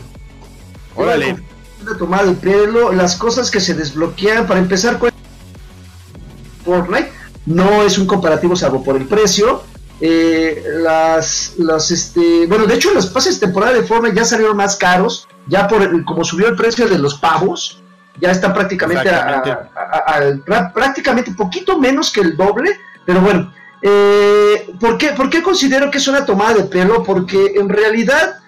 [0.96, 1.38] Órale.
[1.82, 2.92] Una tomada de pelo.
[2.92, 5.10] Las cosas que se desbloquean para empezar con
[6.66, 7.12] Fortnite
[7.46, 9.64] no es un comparativo salvo por el precio.
[10.00, 14.56] Eh, las, las, este, bueno, de hecho los pases de temporada de Fortnite ya salieron
[14.56, 17.82] más caros, ya por el- como subió el precio de los pavos,
[18.22, 19.42] ya están prácticamente a-
[19.76, 20.20] a-
[20.56, 22.78] a- prácticamente poquito menos que el doble,
[23.08, 23.52] pero bueno,
[23.82, 27.04] eh, ¿por, qué, ¿por qué considero que es una tomada de pelo?
[27.04, 28.40] Porque en realidad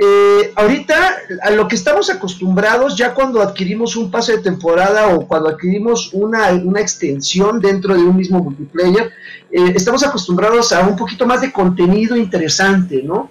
[0.00, 0.94] eh, ahorita
[1.42, 6.10] a lo que estamos acostumbrados ya cuando adquirimos un pase de temporada o cuando adquirimos
[6.12, 9.10] una, una extensión dentro de un mismo multiplayer,
[9.50, 13.28] eh, estamos acostumbrados a un poquito más de contenido interesante, ¿no?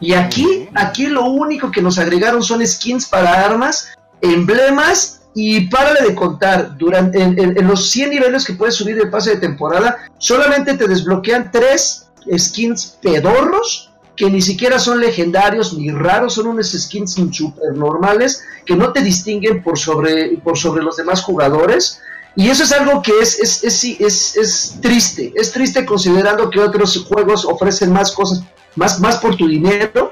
[0.00, 6.02] Y aquí, aquí lo único que nos agregaron son skins para armas, emblemas y párale
[6.08, 10.74] de contar, durante, en, los 100 niveles que puedes subir del pase de temporada, solamente
[10.76, 17.14] te desbloquean tres skins pedorros que ni siquiera son legendarios ni raros, son unos skins
[17.32, 22.00] super normales que no te distinguen por sobre, por sobre los demás jugadores.
[22.36, 27.04] Y eso es algo que es, es, es- es triste, es triste considerando que otros
[27.08, 28.42] juegos ofrecen más cosas,
[28.76, 30.10] más, más por tu dinero.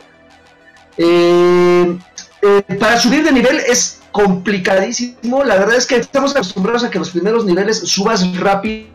[0.96, 1.98] Eh,
[2.42, 6.98] eh, para subir de nivel es complicadísimo, la verdad es que estamos acostumbrados a que
[6.98, 8.88] los primeros niveles subas rápido.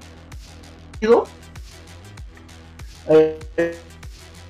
[3.09, 3.39] Eh,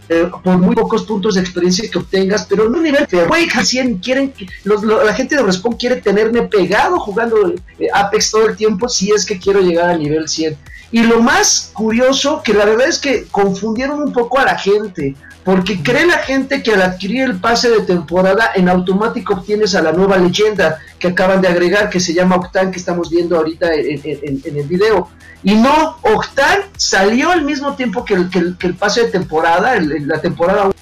[0.09, 3.25] eh, por muy pocos puntos de experiencia que obtengas, pero en un nivel que
[4.01, 4.33] quieren
[4.65, 9.25] la gente de Respawn quiere tenerme pegado jugando eh, Apex todo el tiempo si es
[9.25, 10.57] que quiero llegar al nivel 100.
[10.91, 15.15] Y lo más curioso, que la verdad es que confundieron un poco a la gente,
[15.43, 19.81] porque cree la gente que al adquirir el pase de temporada en automático obtienes a
[19.81, 23.73] la nueva leyenda que acaban de agregar, que se llama Octan, que estamos viendo ahorita
[23.73, 25.09] en, en- el video.
[25.43, 30.21] Y no, Octan salió al mismo tiempo que el, que el- pase de temporada, la
[30.21, 30.73] temporada 1,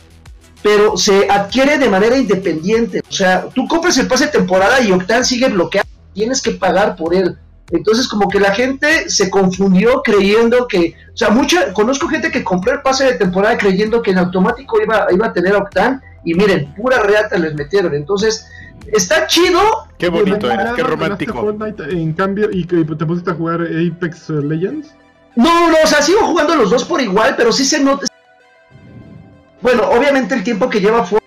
[0.62, 3.02] pero se adquiere de manera independiente.
[3.10, 6.96] O sea, tú compras el pase de temporada y Octan sigue bloqueado, tienes que pagar
[6.96, 7.36] por él.
[7.72, 12.44] Entonces, como que la gente se confundió creyendo que, o sea, mucha, conozco gente que
[12.44, 16.34] compró el pase de temporada creyendo que en automático iba, iba a tener Octan y
[16.34, 17.96] miren, pura reata les metieron.
[17.96, 18.46] Entonces,
[18.88, 19.60] está chido.
[19.98, 21.56] Qué bonito era, qué romántico.
[21.90, 24.94] en cambio, y que te pusiste a jugar Apex Legends.
[25.36, 28.06] No, no, o sea, sigo jugando los dos por igual, pero sí se nota.
[29.62, 31.21] Bueno, obviamente el tiempo que lleva fue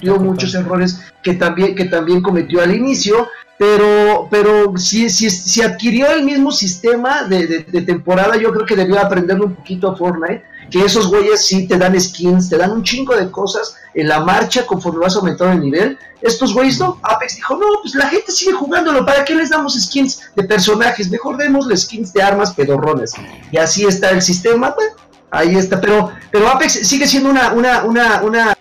[0.00, 3.28] dio muchos errores que también, que también cometió al inicio,
[3.60, 8.98] pero, pero si, si, si adquirió el mismo sistema de, temporada, yo creo que debió
[8.98, 12.82] aprenderlo un poquito a Fortnite, que esos güeyes sí te dan skins, te dan un
[12.82, 15.98] chingo de cosas en la marcha conforme vas aumentando el nivel.
[16.22, 19.78] Estos güeyes no, Apex dijo, no, pues la gente sigue jugándolo, ¿para qué les damos
[19.78, 21.10] skins de personajes?
[21.10, 23.12] Mejor démosle skins de armas pedorrones.
[23.52, 24.88] Y así está el sistema, pues,
[25.30, 28.56] ahí está, pero, pero Apex sigue siendo una, una, una, una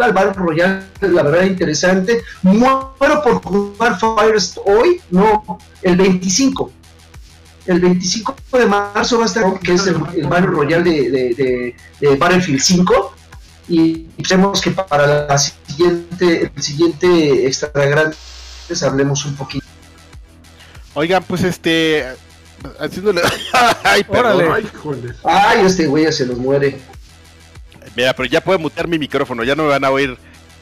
[0.00, 2.22] al Battle Royale, la verdad interesante.
[2.42, 6.72] Muero por jugar Firest hoy, no, el 25.
[7.66, 12.60] El 25 de marzo va a estar, que es el, Battle Royale de, de, Battlefield
[12.60, 13.14] 5.
[13.68, 18.16] Y pensemos que para la siguiente, el siguiente extra grande
[18.82, 19.66] hablemos un poquito.
[20.94, 22.06] Oigan, pues este.
[22.80, 23.22] Haciéndole.
[23.84, 24.68] Ay, Ay,
[25.24, 26.80] Ay, este güey ya se nos muere.
[27.96, 30.18] Mira, pero ya puedo mutear mi micrófono, ya no me van a oír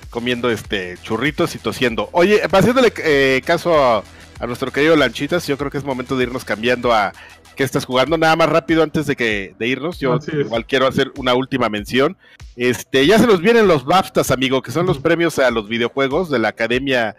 [0.09, 2.09] comiendo este churritos y tosiendo.
[2.13, 4.05] Oye, haciéndole eh, caso a,
[4.47, 7.13] nuestro querido Lanchitas, yo creo que es momento de irnos cambiando a
[7.57, 8.17] qué estás jugando.
[8.17, 12.17] Nada más rápido antes de que de irnos, yo igual quiero hacer una última mención.
[12.55, 16.31] Este, ya se nos vienen los BAFTAs, amigo, que son los premios a los videojuegos
[16.31, 17.17] de la Academia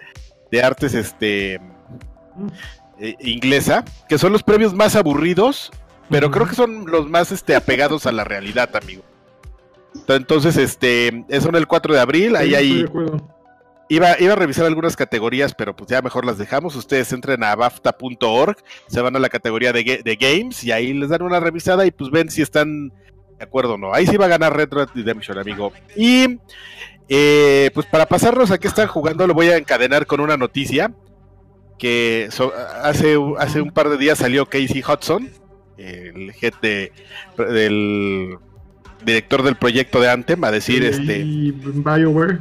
[0.49, 1.55] de Artes este
[2.99, 5.71] eh, inglesa, que son los premios más aburridos,
[6.09, 9.03] pero creo que son los más este apegados a la realidad, amigo.
[10.07, 12.85] Entonces, este, son el 4 de abril, ahí ahí.
[13.87, 16.75] Iba, iba a revisar algunas categorías, pero pues ya mejor las dejamos.
[16.75, 21.09] Ustedes entren a bafta.org, se van a la categoría de, de, games y ahí les
[21.09, 23.93] dan una revisada y pues ven si están de acuerdo o no.
[23.93, 25.71] Ahí sí va a ganar Red Redemption, amigo.
[25.95, 26.39] Y
[27.07, 30.93] eh, pues para pasarnos a qué están jugando, lo voy a encadenar con una noticia
[31.77, 32.29] que
[32.81, 35.29] hace, hace un par de días salió Casey Hudson,
[35.77, 36.91] el jefe
[37.37, 38.37] del
[39.05, 41.23] director del proyecto de Anthem, a decir este.
[41.23, 42.39] BioWare.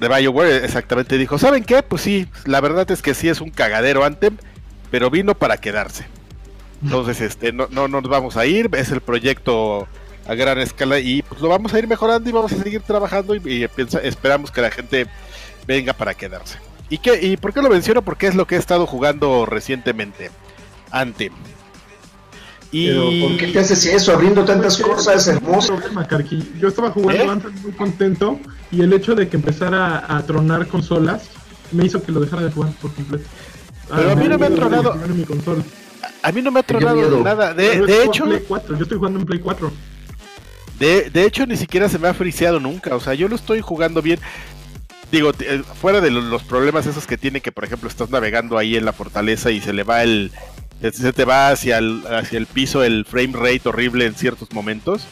[0.00, 1.16] De BioWare, exactamente.
[1.16, 1.82] Dijo: ¿Saben qué?
[1.82, 4.36] Pues sí, la verdad es que sí es un cagadero Anthem,
[4.90, 6.06] pero vino para quedarse.
[6.82, 9.86] Entonces, este, no, no nos vamos a ir, es el proyecto
[10.26, 13.34] a gran escala y pues lo vamos a ir mejorando y vamos a seguir trabajando
[13.34, 13.68] y,
[14.02, 15.06] esperamos que la gente
[15.66, 16.58] venga para quedarse.
[16.88, 18.02] ¿Y, qué, ¿Y por qué lo menciono?
[18.02, 20.30] Porque es lo que he estado jugando recientemente.
[20.90, 21.32] Anthem.
[22.72, 24.12] Pero ¿por qué te haces eso?
[24.12, 25.84] Abriendo tantas cosas hermosas.
[26.58, 27.28] Yo estaba jugando ¿Eh?
[27.28, 31.28] antes muy contento y el hecho de que empezara a, tronar consolas
[31.70, 33.24] me hizo que lo dejara de jugar por completo.
[33.94, 34.92] Pero a, mí no me ha tronado.
[36.22, 37.52] A mí no me ha tronado nada.
[37.52, 39.70] De, hecho, yo estoy jugando en Play 4.
[40.78, 42.96] De, de hecho, ni siquiera se me ha friseado nunca.
[42.96, 44.18] O sea, yo lo estoy jugando bien
[45.12, 48.76] digo, eh, fuera de los problemas esos que tiene que, por ejemplo, estás navegando ahí
[48.76, 50.32] en la fortaleza y se le va el,
[50.90, 55.06] se te va hacia el, hacia el piso el frame rate horrible en ciertos momentos.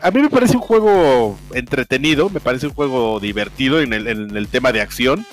[0.00, 4.70] A mí me parece un juego entretenido, me parece un juego divertido en el, tema
[4.70, 5.26] de acción.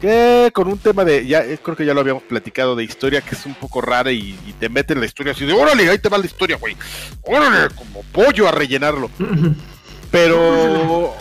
[0.00, 3.20] Que con un tema de, ya eh, creo que ya lo habíamos platicado, de historia
[3.20, 5.98] que es un poco rara y, te mete en la historia así de, órale, ahí
[5.98, 6.76] te va la historia, güey.
[7.22, 9.10] Órale, como pollo a rellenarlo.
[10.10, 11.14] Pero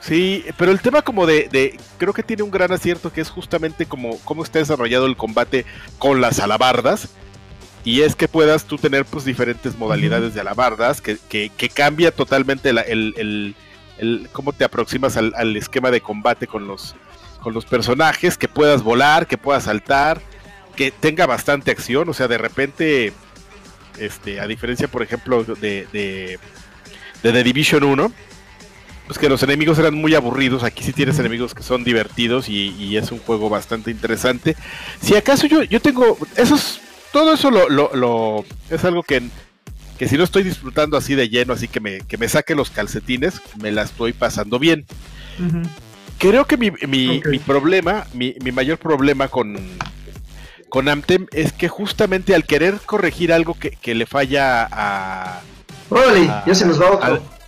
[0.00, 3.84] Sí, pero el tema como de, creo que tiene un gran acierto que es justamente
[3.84, 5.66] como cómo está desarrollado el combate
[5.98, 7.10] con las alabardas.
[7.84, 12.68] Y es que puedas tú tener pues diferentes modalidades de alabardas que, que, cambia totalmente
[12.68, 13.54] el,
[14.32, 16.94] cómo te aproximas al, esquema de combate con los,
[17.42, 20.20] con los personajes, que puedas volar, que puedas saltar,
[20.76, 23.14] que tenga bastante acción, o sea, de repente,
[23.98, 26.38] este, a diferencia por ejemplo de, de,
[27.22, 28.12] de The Division 1,
[29.10, 30.62] pues que los enemigos eran muy aburridos.
[30.62, 34.54] Aquí sí tienes enemigos que son divertidos y, es un juego bastante interesante.
[35.02, 36.16] Si acaso yo, yo tengo.
[36.36, 36.56] Eso
[37.10, 39.20] todo eso lo, lo, es algo que,
[39.98, 42.70] que si no estoy disfrutando así de lleno, así que me, que me saque los
[42.70, 44.86] calcetines, me la estoy pasando bien.
[46.18, 49.58] Creo que mi, mi, mi problema, mi, mi, mayor problema con,
[50.68, 55.40] con Amtem es que justamente al querer corregir algo que, que le falla a.
[55.88, 57.39] Órale, ya se nos va otro.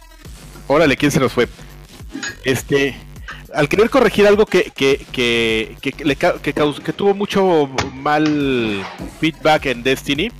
[0.66, 1.48] Órale, ¿quién se nos fue?
[2.44, 2.96] Este,
[3.54, 8.84] al querer corregir algo que, que, que, que, que tuvo mucho mal
[9.20, 10.30] feedback en Destiny,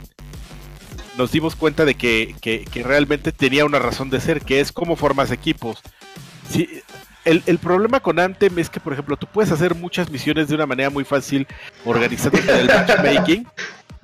[1.16, 2.34] nos dimos cuenta de que,
[2.84, 5.80] realmente tenía una razón de ser, que es cómo formas equipos.
[6.50, 6.68] Sí,
[7.24, 10.54] el, el, problema con Anthem es que, por ejemplo, tú puedes hacer muchas misiones de
[10.54, 11.46] una manera muy fácil,
[11.84, 13.46] organizando el matchmaking.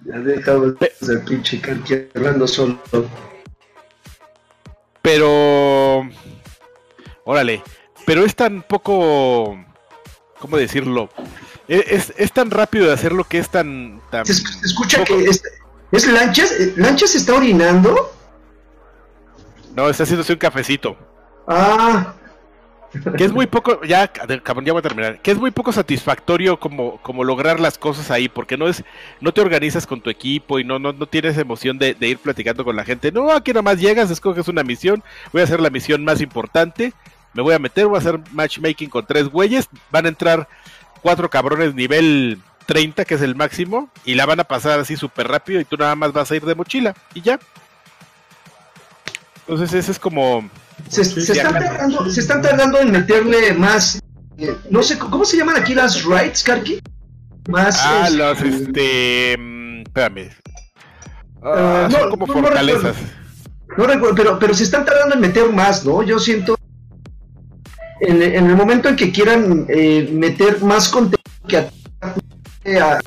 [0.05, 2.81] Ya dejamos de pinche hablando solo.
[5.03, 6.09] Pero.
[7.25, 7.63] Órale.
[8.07, 9.59] Pero es tan poco.
[10.39, 11.11] ¿Cómo decirlo?
[11.69, 14.01] E, es, tan rápido de hacerlo que es tan.
[14.11, 15.43] tan se, escucha que es,
[15.93, 16.53] es Lanchas.
[16.53, 18.15] Eh, ¿Lanchas está orinando?
[19.75, 20.97] No, está haciéndose un cafecito.
[21.47, 22.15] Ah.
[23.17, 26.97] Que es muy poco, ya, ya voy a terminar, que es muy poco satisfactorio como,
[27.03, 28.83] como lograr las cosas ahí, porque no es,
[29.21, 32.65] no te organizas con tu equipo y no, no, no tienes emoción de, ir platicando
[32.65, 33.13] con la gente.
[33.13, 36.95] No, aquí nomás llegas, escoges una misión, voy a hacer la misión más importante,
[37.35, 40.49] me voy a meter, voy a hacer matchmaking con tres güeyes, van a entrar
[41.03, 45.29] cuatro cabrones nivel 30, que es el máximo, y la van a pasar así súper
[45.29, 47.39] rápido y tú nada más vas a ir de mochila y ya.
[49.49, 50.51] Entonces ese es como
[50.91, 53.99] se, están tardando, en meterle más.
[54.37, 56.81] Eh, no sé, ¿cómo se llaman aquí las rights, Karki?
[57.49, 57.81] Más.
[57.83, 59.37] Ah, este, los, este.
[59.39, 60.31] Mm, espérame.
[61.43, 62.97] Ah, ah, como fortalezas.
[63.77, 66.03] No recuerdo, pero, pero se están tardando en meter más, ¿no?
[66.03, 66.57] Yo siento.
[68.01, 73.01] En, el momento en que quieran eh, meter más contenido que a,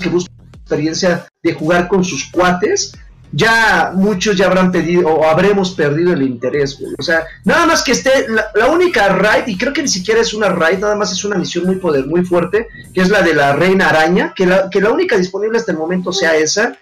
[0.00, 2.92] que buscan experiencia de jugar con sus cuates,
[3.32, 7.92] ya muchos ya habrán pedido o habremos perdido el interés, O sea, nada más que
[7.92, 11.24] esté la, única raid, y creo que ni siquiera es una raid, nada más es
[11.24, 14.70] una misión muy poder, muy fuerte, que es la de la Reina Araña, que la,
[14.70, 16.76] que la única disponible hasta el momento sea esa.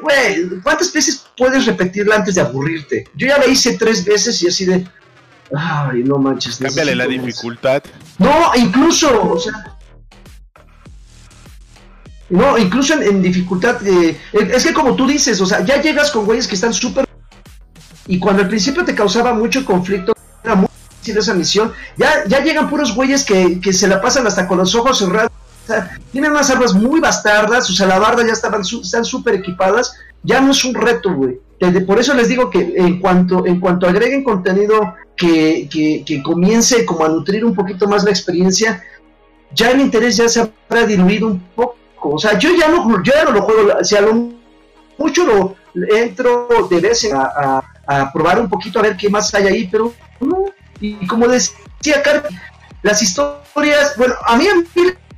[0.00, 3.08] Güey, ¿cuántas veces puedes repetirla antes de aburrirte?
[3.14, 4.86] Yo ya la hice tres veces y así de.
[5.54, 6.58] Ay, no manches.
[6.58, 7.82] Cámbiale la dificultad.
[8.18, 9.77] No, incluso, o sea,
[12.30, 16.26] no, incluso en, dificultad, eh, es que como tú dices, o sea, ya llegas con
[16.26, 17.06] güeyes que están súper...
[18.06, 20.12] Y cuando al principio te causaba mucho conflicto,
[20.44, 24.26] era muy difícil esa misión, ya, ya llegan puros güeyes que, que se la pasan
[24.26, 25.32] hasta con los ojos cerrados.
[26.12, 30.64] Tienen unas armas muy bastardas, sus alabardas ya estaban están súper equipadas, ya no es
[30.64, 31.38] un reto, güey.
[31.86, 36.86] Por eso les digo que en cuanto, en cuanto agreguen contenido que, que, que comience
[36.86, 38.82] como a nutrir un poquito más la experiencia,
[39.54, 43.12] ya el interés ya se habrá diluido un poco o sea, yo ya no, yo
[43.12, 44.30] ya no lo juego, si a lo
[44.98, 45.56] mucho lo
[45.94, 49.92] entro de vez a, a, probar un poquito a ver qué más hay ahí, pero
[50.20, 50.46] no.
[50.80, 52.32] Y como decía Carlos,
[52.82, 54.64] las historias, bueno, a mí, a mí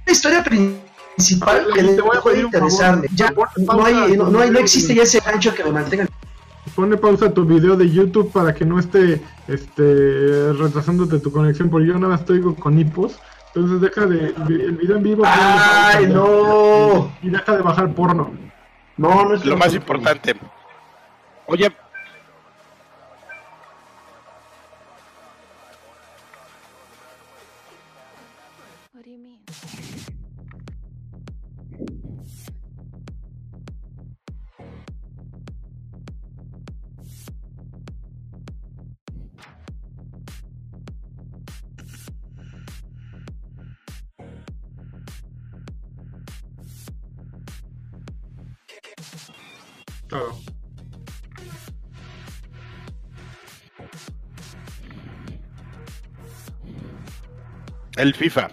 [0.07, 1.83] la historia principal que
[2.23, 5.73] puede interesarme, ya no hay, no, no, hay, no existe ya ese gancho que me
[5.73, 6.07] mantenga.
[6.75, 11.89] Pone pausa tu video de YouTube para que no esté este, retrasándote tu conexión, porque
[11.89, 13.19] yo nada más estoy con hipos
[13.55, 14.27] entonces deja de.
[14.27, 15.23] El video en vivo.
[15.27, 17.13] ¡Ay, no!
[17.23, 18.33] Y deja de bajar porno.
[18.97, 20.37] No, no es lo más importante.
[21.47, 21.73] Oye.
[57.97, 58.51] El FIFA.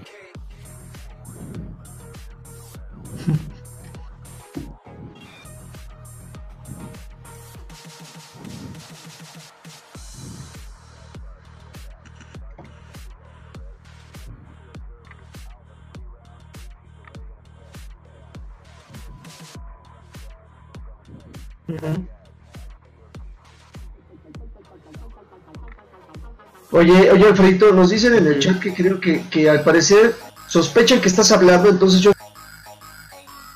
[26.71, 30.15] Oye, oye, Alfredito, nos dicen en el chat que creo que, que al parecer
[30.47, 32.11] sospechan que estás hablando, entonces yo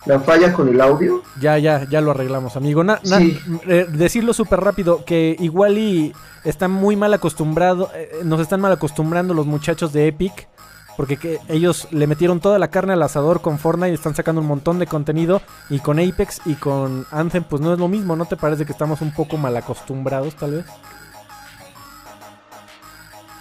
[0.06, 1.22] la falla con el audio.
[1.40, 2.84] Ya, ya, ya lo arreglamos, amigo.
[3.04, 6.14] Eh, decirlo súper rápido, que igual y
[6.44, 10.48] están muy mal acostumbrados, eh, nos están mal acostumbrando los muchachos de Epic,
[10.98, 14.42] porque que ellos le metieron toda la carne al asador con Fortnite y están sacando
[14.42, 18.16] un montón de contenido, y con Apex y con Anthem, pues no es lo mismo,
[18.16, 20.66] ¿no te parece que estamos un poco mal acostumbrados, tal vez?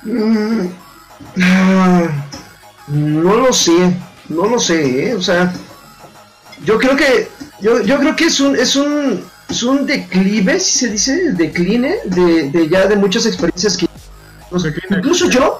[0.02, 0.68] Mm,
[2.88, 3.94] no lo sé,
[4.28, 5.14] no lo sé, ¿eh?
[5.14, 5.52] o sea,
[6.64, 7.28] yo creo que
[7.60, 11.96] yo, yo creo que es un es un es un declive, si se dice, decline
[12.04, 13.86] de, de ya de muchas experiencias que
[14.90, 15.58] incluso yo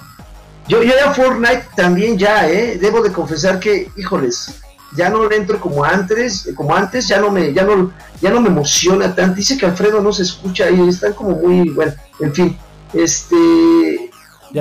[0.78, 4.54] yo ya Fortnite también ya, eh, debo de confesar que, híjoles,
[4.96, 8.40] ya no le entro como antes, como antes, ya no me, ya no, ya no
[8.40, 9.36] me emociona tanto.
[9.36, 12.58] Dice que Alfredo no se escucha y están como muy, bueno, en fin,
[12.92, 14.10] este,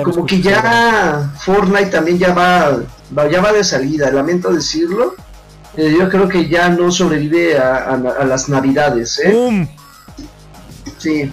[0.04, 2.80] como que ya Fortnite también ya va,
[3.28, 5.14] ya va de salida, lamento decirlo.
[5.76, 9.68] Eh, yo creo que ya no sobrevive a, las navidades, ¿eh?
[10.98, 11.32] Sí.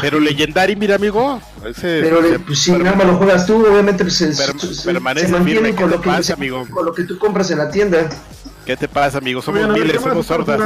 [0.00, 1.40] Pero Legendary, mira, amigo.
[1.64, 4.32] Ese, pero pues, si nada más lo juegas tú, obviamente pues, se,
[4.84, 6.66] permanece se mantiene con, lo que, pasa, amigo?
[6.70, 8.08] con lo que tú compras en la tienda.
[8.64, 9.42] ¿Qué te pasa, amigo?
[9.42, 10.60] Somos miles, somos sordas.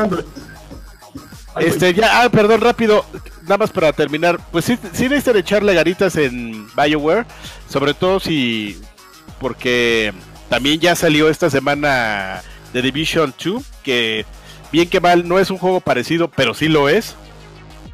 [1.59, 3.05] Este, ya, ah, perdón, rápido,
[3.43, 4.39] nada más para terminar.
[4.53, 7.27] Pues sí, sí necesitan echarle garitas en BioWare,
[7.69, 8.79] sobre todo si,
[9.41, 10.13] porque
[10.49, 14.27] también ya salió esta semana The Division 2, que
[14.71, 17.17] bien que mal no es un juego parecido, pero sí lo es.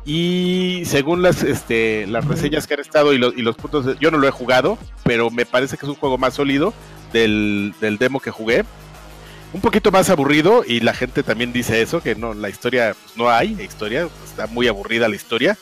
[0.05, 4.19] Y según las, este, las reseñas que han estado y, y los puntos, yo no
[4.19, 6.75] lo he jugado, pero me parece que es un juego más sólido
[7.13, 8.65] del, del demo que jugué.
[9.53, 13.17] Un poquito más aburrido y la gente también dice eso, que no, la historia, pues,
[13.17, 15.59] no hay historia, está muy aburrida la historia.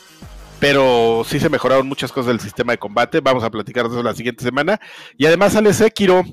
[0.59, 3.19] Pero sí se mejoraron muchas cosas del sistema de combate.
[3.19, 4.79] Vamos a platicar de eso la siguiente semana.
[5.17, 6.23] Y además sale Sekiro.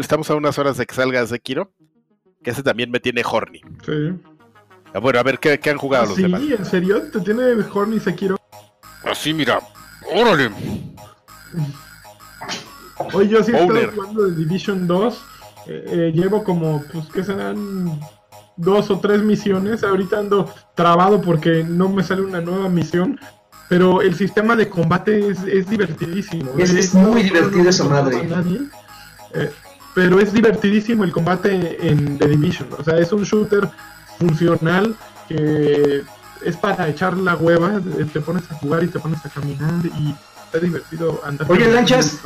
[0.00, 1.70] Estamos a unas horas de que salga Sekiro.
[2.42, 3.60] Que ese también me tiene horny.
[3.84, 4.14] Sí.
[4.96, 6.40] Ah, bueno, a ver, ¿qué, han jugado ¿Ah, los demás?
[6.40, 7.02] Sí, ¿en serio?
[7.12, 8.38] ¿Te tiene horny Sekiro?
[9.04, 9.60] Así, mira.
[10.10, 10.50] ¡Órale!
[13.12, 15.14] Hoy yo sí estoy jugando de Division 2.
[15.66, 18.00] Eh, eh, llevo como, pues, que serán
[18.56, 19.84] dos o tres misiones.
[19.84, 23.20] Ahorita ando trabado porque no me sale una nueva misión.
[23.68, 26.52] Pero el sistema de combate es, es divertidísimo.
[26.56, 28.26] Es, muy divertido esa madre.
[29.34, 29.50] Eh,
[29.94, 32.68] pero es divertidísimo el combate en The Division.
[32.78, 33.68] O sea, es un shooter
[34.18, 34.96] funcional
[35.28, 36.04] que
[36.44, 37.80] es para echar la hueva.
[38.12, 40.14] Te pones a jugar y te pones a caminar y
[40.44, 41.50] está divertido andar.
[41.50, 42.20] Oye, Lanchas,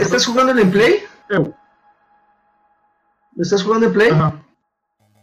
[0.00, 1.02] ¿estás jugando en Play?
[3.38, 4.10] ¿Estás jugando en Play?
[4.10, 4.34] Ajá.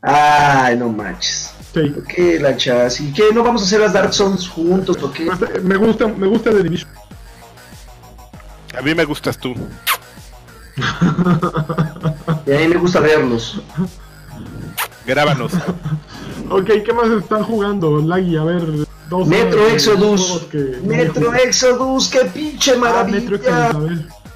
[0.02, 1.52] Ay, no manches.
[1.74, 1.96] Sí.
[2.08, 3.02] ¿Qué, Lanchas?
[3.02, 3.34] ¿Y qué?
[3.34, 5.30] ¿No vamos a hacer las Dark Souls juntos o qué?
[5.64, 6.90] Me gusta, me gusta The Division.
[8.78, 9.56] A mí me gustas tú.
[12.46, 13.62] y a mí me gusta verlos.
[15.06, 15.54] Grábanos.
[16.50, 18.00] ok, ¿qué más están jugando?
[18.00, 18.64] Laggy, a ver.
[19.10, 20.48] Dos Metro Exodus.
[20.84, 23.72] Metro Exodus, qué pinche ah, maravilla.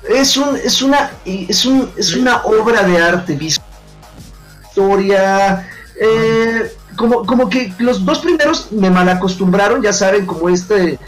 [0.08, 3.38] es un, es una, es un, es una obra de arte,
[4.70, 5.68] historia.
[6.00, 11.00] Eh, como, como que los dos primeros me malacostumbraron, ya saben, como este,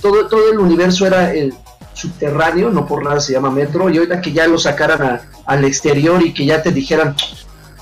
[0.00, 1.54] todo, todo el universo era el
[1.92, 6.22] subterráneo, no por nada se llama metro, y ahorita que ya lo sacaran al exterior
[6.22, 7.14] y que ya te dijeran,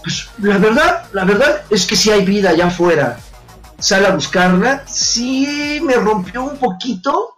[0.02, 3.18] pues la verdad, la verdad es que si hay vida allá afuera.
[3.78, 4.86] Sale a buscarla.
[4.86, 7.34] Sí me rompió un poquito,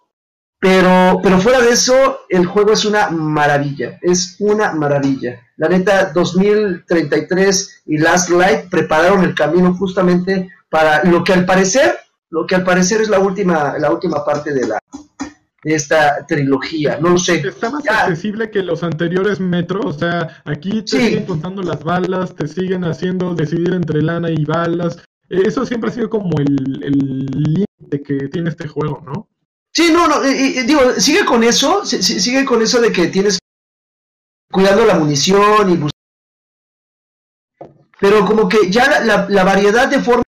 [0.58, 3.98] pero, pero fuera de eso, el juego es una maravilla.
[4.02, 5.40] Es una maravilla.
[5.56, 11.96] La neta, 2033 y Last Light prepararon el camino justamente para lo que al parecer,
[12.30, 14.78] lo que al parecer es la última, la última parte de la,
[15.64, 16.98] esta trilogía.
[17.00, 17.36] No lo sé.
[17.36, 19.84] Está más accesible que los anteriores metros.
[19.86, 24.44] O sea, aquí te siguen contando las balas, te siguen haciendo decidir entre lana y
[24.44, 25.02] balas.
[25.28, 29.28] Eso siempre ha sido como el límite que tiene este juego, ¿no?
[29.74, 33.40] Sí, no, no, digo, sigue con eso, sigue con eso de que tienes
[34.52, 35.88] cuidando la munición y
[37.98, 40.24] pero como que ya la, la variedad de formas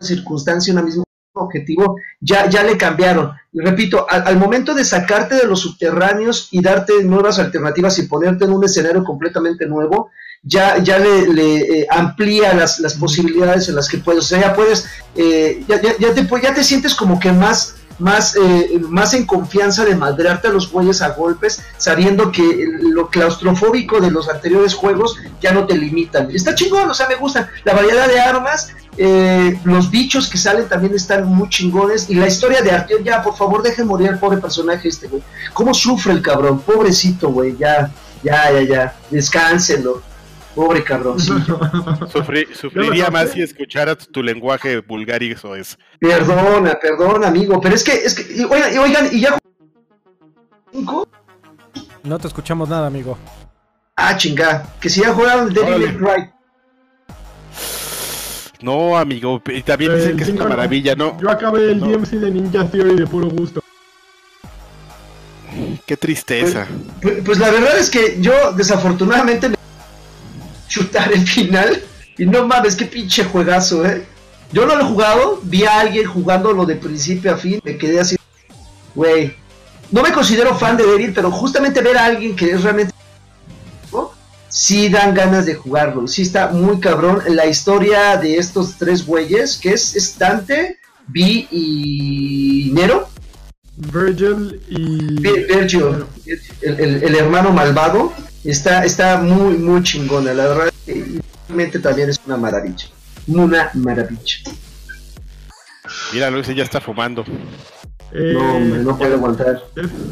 [0.00, 1.04] circunstancia una misma
[1.38, 3.32] objetivo ya, ya le cambiaron.
[3.52, 8.44] Y repito, al, momento de sacarte de los subterráneos y darte nuevas alternativas y ponerte
[8.44, 10.10] en un escenario completamente nuevo,
[10.42, 14.24] ya, ya le, eh, amplía las, las, posibilidades en las que puedes.
[14.24, 14.86] O sea, ya puedes,
[15.16, 19.26] eh, ya, ya, ya, te, ya te sientes como que más más, eh, más en
[19.26, 24.74] confianza de madrearte a los bueyes a golpes, sabiendo que lo claustrofóbico de los anteriores
[24.74, 26.30] juegos ya no te limitan.
[26.30, 30.68] Está chingón, o sea, me gusta la variedad de armas, eh, los bichos que salen
[30.68, 34.18] también están muy chingones, y la historia de Arteon, ya, por favor, deje morir al
[34.18, 35.22] pobre personaje este, güey.
[35.52, 36.60] ¿Cómo sufre el cabrón?
[36.60, 37.90] Pobrecito, güey, ya,
[38.22, 40.02] ya, ya, ya, descánselo.
[40.58, 41.20] Pobre cabrón.
[42.52, 45.78] sufriría más si escuchara tu lenguaje vulgar y eso es.
[46.00, 47.60] Perdona, perdona, amigo.
[47.60, 49.38] Pero es que, es que, oigan, oigan y ya.
[52.02, 53.16] No te escuchamos nada, amigo.
[53.94, 54.66] Ah, chinga.
[54.80, 56.30] Que si ya jugaron Devil Right.
[58.60, 59.40] No, amigo.
[59.46, 61.16] Y también dicen que es una maravilla, ¿no?
[61.20, 63.62] Yo acabé el DMC de Ninja Theory de puro gusto.
[65.86, 66.66] Qué tristeza.
[67.00, 69.56] Pues, pues, pues la verdad es que yo desafortunadamente
[70.68, 71.82] chutar el final.
[72.16, 74.04] Y no mames, qué pinche juegazo, eh.
[74.52, 78.00] Yo no lo he jugado, vi a alguien jugándolo de principio a fin, me quedé
[78.00, 78.16] así,
[78.94, 79.34] güey.
[79.90, 82.92] No me considero fan de Devil, pero justamente ver a alguien que es realmente...
[84.50, 87.22] Sí dan ganas de jugarlo, sí está muy cabrón.
[87.28, 93.08] La historia de estos tres güeyes, que es, Dante, Vi y Nero.
[93.76, 95.20] Virgil y...
[95.20, 96.06] Virgil,
[96.62, 98.14] el hermano malvado
[98.44, 100.72] Está, está muy, muy chingona, la verdad.
[101.48, 102.86] realmente también es una maravilla.
[103.26, 104.36] Una maravilla.
[106.12, 107.24] Mira, Luis ya está fumando.
[108.12, 109.62] Eh, no, no puede aguantar.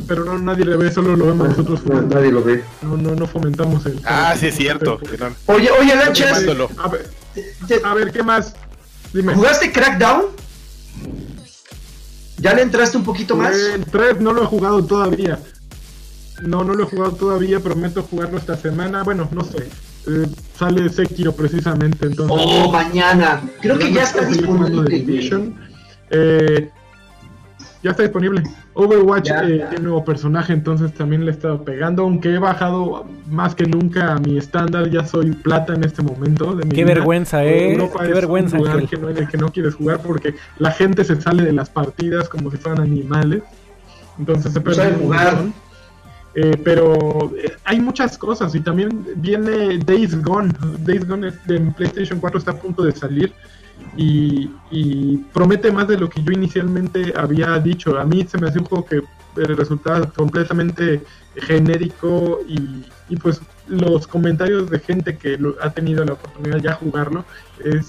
[0.06, 1.80] pero no, nadie le ve, solo lo vemos nosotros.
[1.86, 2.62] nadie lo ve.
[2.82, 4.00] No, no, no fomentamos el.
[4.04, 5.00] Ah, sí, es cierto.
[5.46, 6.44] Oye, oye, Lanchas.
[6.78, 7.10] A ver,
[7.84, 8.54] a ver, ¿qué más?
[9.12, 9.34] Dime.
[9.34, 10.26] ¿Jugaste Crackdown?
[12.38, 13.56] ¿Ya le entraste un poquito más?
[13.56, 15.38] El 3 no lo he jugado todavía.
[16.42, 19.02] No, no lo he jugado todavía, prometo jugarlo esta semana.
[19.02, 19.68] Bueno, no sé.
[20.08, 22.36] Eh, sale Sekiro precisamente, entonces.
[22.38, 23.42] Oh, mañana.
[23.60, 25.04] Creo que ya está disponible.
[26.10, 26.70] Eh,
[27.82, 28.42] ya está disponible.
[28.74, 33.54] Overwatch eh, tiene nuevo personaje, entonces también le he estado pegando, aunque he bajado más
[33.54, 36.54] que nunca a mi estándar, ya soy plata en este momento.
[36.54, 37.76] De Qué vergüenza, eh.
[37.78, 38.58] Qué vergüenza.
[38.58, 41.52] Un que no, en el que no quieres jugar porque la gente se sale de
[41.52, 43.42] las partidas como si fueran animales.
[44.18, 45.38] Entonces se puede jugar.
[46.38, 50.52] Eh, pero eh, hay muchas cosas y también viene Days Gone.
[50.80, 53.32] Days Gone de PlayStation 4 está a punto de salir
[53.96, 54.46] y,
[55.32, 57.98] promete más de lo que yo inicialmente había dicho.
[57.98, 59.00] A mí se me hace un juego que
[59.34, 61.02] resultaba completamente
[61.36, 67.24] genérico y, pues los comentarios de gente que ha tenido la oportunidad ya jugarlo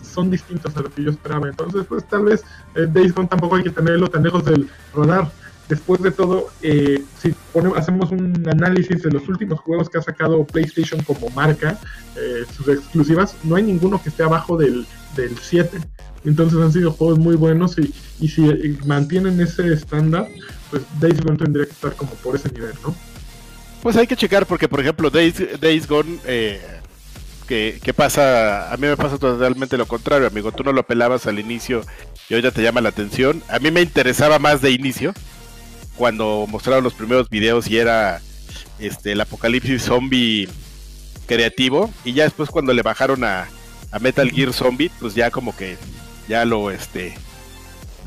[0.02, 1.50] son distintos a lo que yo esperaba.
[1.50, 2.46] Entonces pues tal vez
[2.76, 5.30] eh, Days Gone tampoco hay que tenerlo tan lejos del rodar
[5.70, 7.34] después de todo, eh, si
[7.76, 11.80] hacemos un análisis de los últimos juegos que ha sacado PlayStation como marca,
[12.16, 15.78] eh, sus exclusivas, no hay ninguno que esté abajo del, del 7.
[16.26, 18.42] Entonces han sido juegos muy buenos y, y si
[18.86, 20.28] mantienen ese estándar,
[20.70, 22.96] pues Days Gone tendría que estar como por ese nivel, ¿no?
[23.82, 26.60] Pues hay que checar porque, por ejemplo, Days, Days Gone, eh,
[27.48, 28.74] ¿qué, ¿qué, pasa?
[28.74, 30.52] A mí me pasa totalmente lo contrario, amigo.
[30.52, 31.84] Tú no lo pelabas al inicio
[32.28, 33.44] y hoy ya te llama la atención.
[33.48, 35.14] A mí me interesaba más de inicio
[35.98, 38.22] cuando mostraron los primeros videos y era
[38.80, 40.48] este el apocalipsis zombie
[41.26, 43.48] creativo y ya después cuando le bajaron a,
[44.00, 45.76] Metal Gear Zombie pues ya como que
[46.28, 47.16] ya lo este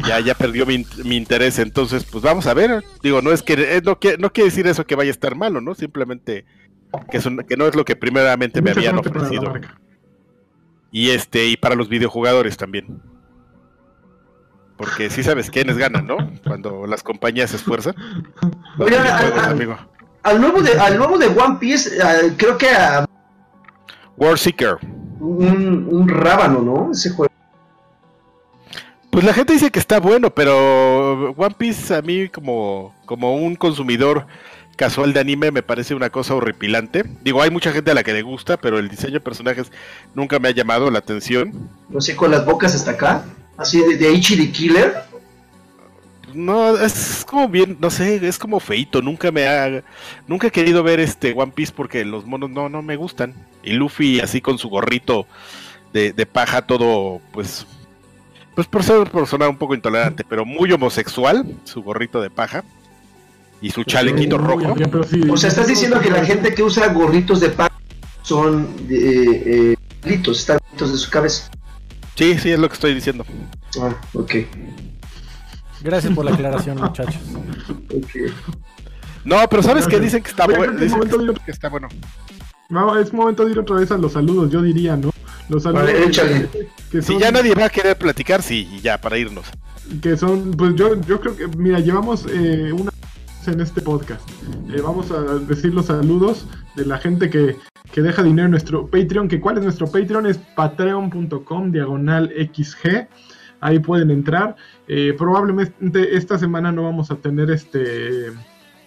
[0.07, 0.85] ya ya perdió mi,
[1.17, 1.59] interés.
[1.59, 2.85] Entonces pues vamos a ver.
[3.03, 5.35] Digo no es que eh, no, quiere, no quiere decir eso que vaya a estar
[5.35, 6.45] malo no simplemente
[7.11, 7.19] que,
[7.49, 9.55] que no es lo que primeramente me habían ofrecido.
[10.93, 13.01] y este y para los videojugadores también
[14.81, 16.17] porque sí sabes quiénes ganan, ¿no?
[16.43, 17.95] Cuando las compañías se esfuerzan.
[18.79, 18.97] Oye,
[20.23, 21.99] al, nuevo de, al nuevo de One Piece,
[22.39, 23.05] creo que a...
[24.17, 24.79] War Seeker.
[25.19, 26.93] Un, un rábano, ¿no?
[26.93, 27.31] Ese juego.
[29.11, 33.57] Pues la gente dice que está bueno, pero One Piece a mí como, como un
[33.57, 34.27] consumidor
[34.77, 37.05] casual de anime me parece una cosa horripilante.
[37.23, 39.71] Digo, hay mucha gente a la que le gusta, pero el diseño de personajes
[40.15, 41.69] nunca me ha llamado la atención.
[41.91, 43.25] No sé, con las bocas hasta acá
[43.61, 45.11] así de, de Ichi the Killer.
[46.35, 49.83] No, es como bien, no sé, es como feito, nunca me ha,
[50.27, 53.35] nunca he querido ver este One Piece porque los monos no, no me gustan.
[53.63, 55.27] Y Luffy así con su gorrito
[55.93, 57.67] de, paja todo, pues,
[58.55, 62.65] pues por ser persona un poco intolerante, pero muy homosexual, su gorrito de paja
[63.61, 64.75] y su chalequito rojo.
[65.31, 67.77] o sea, estás diciendo que la gente que usa gorritos de paja
[68.23, 71.51] son eh, eh, están de su cabeza.
[72.15, 73.25] Sí, sí, es lo que estoy diciendo.
[73.81, 74.35] Ah, ok.
[75.83, 77.21] Gracias por la aclaración, muchachos.
[79.25, 80.01] No, pero ¿sabes qué?
[80.01, 80.73] Dicen que está, bueno.
[80.79, 81.01] Dicen
[81.45, 81.89] que, está bueno.
[82.69, 85.11] No, es momento de ir otra vez a los saludos, yo diría, ¿no?
[85.49, 85.87] Los saludos.
[85.87, 86.49] Vale, échale.
[87.03, 89.47] Si ya nadie va a querer platicar, sí, ya, para irnos.
[90.01, 92.91] Que son, pues yo, yo creo que, mira, llevamos eh, una
[93.47, 94.23] en este podcast.
[94.73, 96.47] Eh, vamos a decir los saludos
[96.77, 97.57] de la gente que,
[97.93, 99.29] que deja dinero en nuestro Patreon.
[99.29, 100.27] Que ¿Cuál es nuestro Patreon?
[100.27, 103.09] Es patreon.com diagonal XG.
[103.61, 104.57] Ahí pueden entrar.
[104.89, 108.29] Eh, probablemente esta semana no vamos a tener este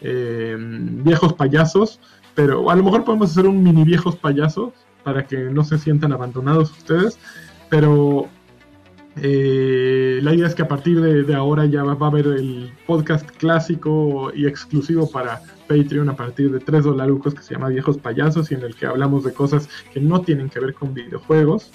[0.01, 1.99] eh, viejos payasos.
[2.35, 4.73] Pero a lo mejor podemos hacer un mini viejos payasos
[5.03, 7.19] para que no se sientan abandonados ustedes.
[7.69, 8.29] Pero
[9.21, 13.29] eh, la idea es que a partir de, ahora ya va, a haber el podcast
[13.29, 18.51] clásico y exclusivo para Patreon a partir de 3 dólares que se llama Viejos Payasos
[18.51, 21.69] y en el que hablamos de cosas que no tienen que ver con videojuegos.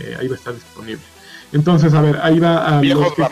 [0.00, 1.02] Eh, ahí va a estar disponible.
[1.52, 3.24] Entonces, a ver, ahí va a los que,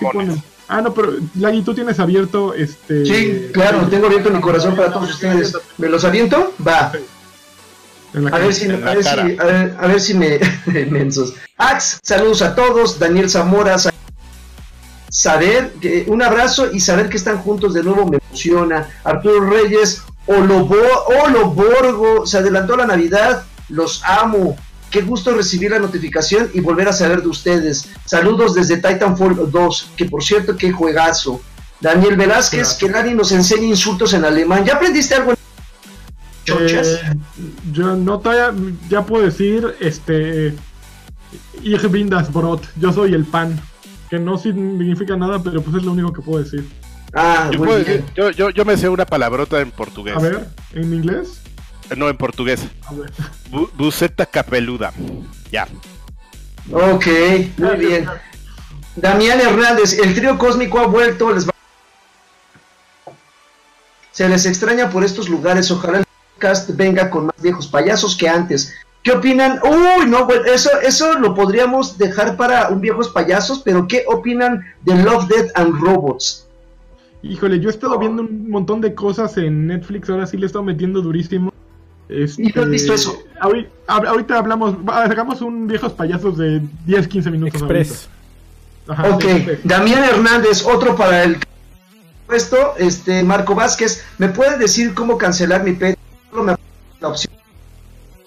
[0.70, 3.06] Ah, no, pero Lagui, tú tienes abierto este.
[3.06, 5.56] Sí, claro, tengo abierto mi corazón para todos ustedes.
[5.78, 6.52] ¿Me los aviento?
[6.66, 6.93] Va.
[8.14, 10.39] A ver, si, a, ver si, a, ver, si, me.
[10.90, 11.35] mensos.
[11.59, 12.98] Ax, saludos a todos.
[12.98, 13.76] Daniel Zamora,
[15.10, 18.89] saber, que, un abrazo y saber que están juntos de nuevo me emociona.
[19.05, 20.64] Arturo Reyes, Olo
[21.51, 24.56] Borgo, se adelantó la Navidad, los amo.
[24.90, 27.89] Qué gusto recibir la notificación y volver a saber de ustedes.
[28.06, 31.43] Saludos desde Titanfall 2, que por cierto, qué juegazo.
[31.80, 34.64] Daniel Velázquez, que nadie nos enseñe insultos en alemán.
[34.64, 35.38] ¿Ya aprendiste algo en
[36.61, 37.01] eh,
[37.73, 38.53] yo no todavía,
[38.89, 40.55] ya puedo decir, este,
[41.62, 43.59] Ich bin das Brot, yo soy el pan.
[44.11, 46.66] que no significa nada, pero pues es lo único que puedo decir.
[47.12, 50.16] Ah, Yo, muy puedo decir- yo, yo, yo me sé una palabrota en portugués.
[50.16, 51.43] A ver, ¿en inglés?
[51.91, 52.62] Eh, No, en portugués.
[52.87, 53.11] A ver.
[53.51, 54.95] Bu- buceta capeluda.
[55.53, 55.69] Ya.
[56.73, 57.07] Ok,
[57.59, 58.07] muy bien.
[58.97, 61.53] Damián Hernández, el trío cósmico ha vuelto, les va-
[64.11, 66.05] Se les extraña por estos lugares, ojalá el
[66.39, 68.73] podcast venga con más viejos payasos que antes.
[69.02, 69.60] ¿Qué opinan?
[69.65, 74.65] Uy, no, bueno, eso, eso lo podríamos dejar para un viejos payasos, pero ¿qué opinan
[74.85, 76.47] de Love, Death and Robots?
[77.23, 80.47] Híjole, yo he estado viendo un montón de cosas en Netflix, ahora sí le he
[80.47, 81.52] estado metiendo durísimo.
[82.09, 83.19] Este, ¿Y no has visto eso?
[83.40, 87.60] Ahorita, hablamos, va, hagamos un viejos payasos de 10, 15 minutos.
[87.60, 88.09] Express.
[88.86, 89.60] Ajá, Ok, Express.
[89.65, 91.39] Damián Hernández, otro para el
[92.27, 95.98] puesto, este Marco Vázquez, ¿me puede decir cómo cancelar mi Patreon?
[97.00, 97.32] La opción.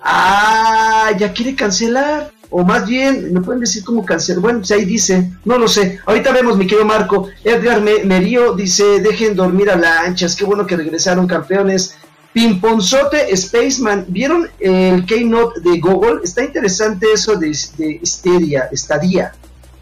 [0.01, 2.31] Ah, ya quiere cancelar.
[2.53, 4.41] O más bien, ¿me pueden decir cómo cancelar?
[4.41, 5.99] Bueno, pues ahí dice, no lo sé.
[6.05, 7.29] Ahorita vemos, mi querido Marco.
[7.43, 10.35] Edgar Me- Merío dice, dejen dormir a lanchas.
[10.35, 11.95] Qué bueno que regresaron campeones.
[12.33, 16.21] Pimponzote Spaceman, ¿vieron el keynote de Google?
[16.23, 17.47] Está interesante eso de,
[17.77, 19.33] de Stadia.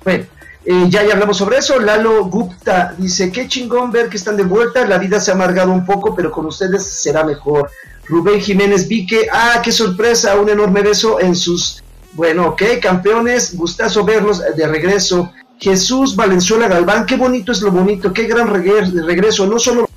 [0.04, 0.26] Bueno,
[0.66, 1.80] eh, ya, ya hablamos sobre eso.
[1.80, 4.86] Lalo Gupta dice, qué chingón ver que están de vuelta.
[4.86, 7.70] La vida se ha amargado un poco, pero con ustedes será mejor.
[8.10, 11.84] Rubén Jiménez Vique, ah, qué sorpresa, un enorme beso en sus...
[12.14, 15.32] Bueno, ok, campeones, gustazo verlos de regreso.
[15.60, 19.88] Jesús Valenzuela Galván, qué bonito es lo bonito, qué gran regre- regreso, no solo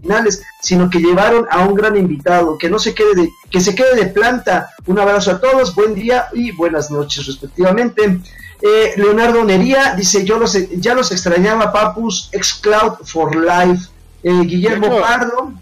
[0.00, 3.74] finales, sino que llevaron a un gran invitado, que no se quede de, que se
[3.74, 4.70] quede de planta.
[4.86, 8.20] Un abrazo a todos, buen día y buenas noches respectivamente.
[8.62, 13.88] Eh, Leonardo Nería dice, yo los, ya los extrañaba, Papus, Xcloud for Life.
[14.22, 15.52] Eh, Guillermo Pardo,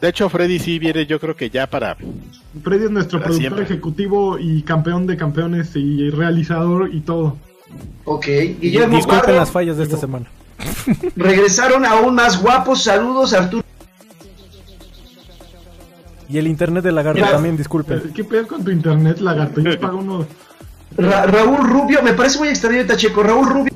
[0.00, 1.96] De hecho, Freddy sí viene, yo creo que ya para.
[2.62, 3.64] Freddy es nuestro productor siempre.
[3.64, 7.36] ejecutivo y campeón de campeones y realizador y todo.
[8.04, 8.26] ok,
[8.60, 10.26] Guillermo Disculpen las fallas de esta semana.
[11.16, 13.64] regresaron aún más guapos, saludos Arturo.
[16.28, 17.32] Y el internet de lagarto Mira.
[17.32, 18.12] también, disculpen.
[18.14, 19.60] ¿Qué pedo con tu internet, lagarto?
[19.62, 20.26] Yo pago uno.
[20.96, 23.72] Ra- Raúl Rubio, me parece muy extraño Tacheco, Raúl Rubio.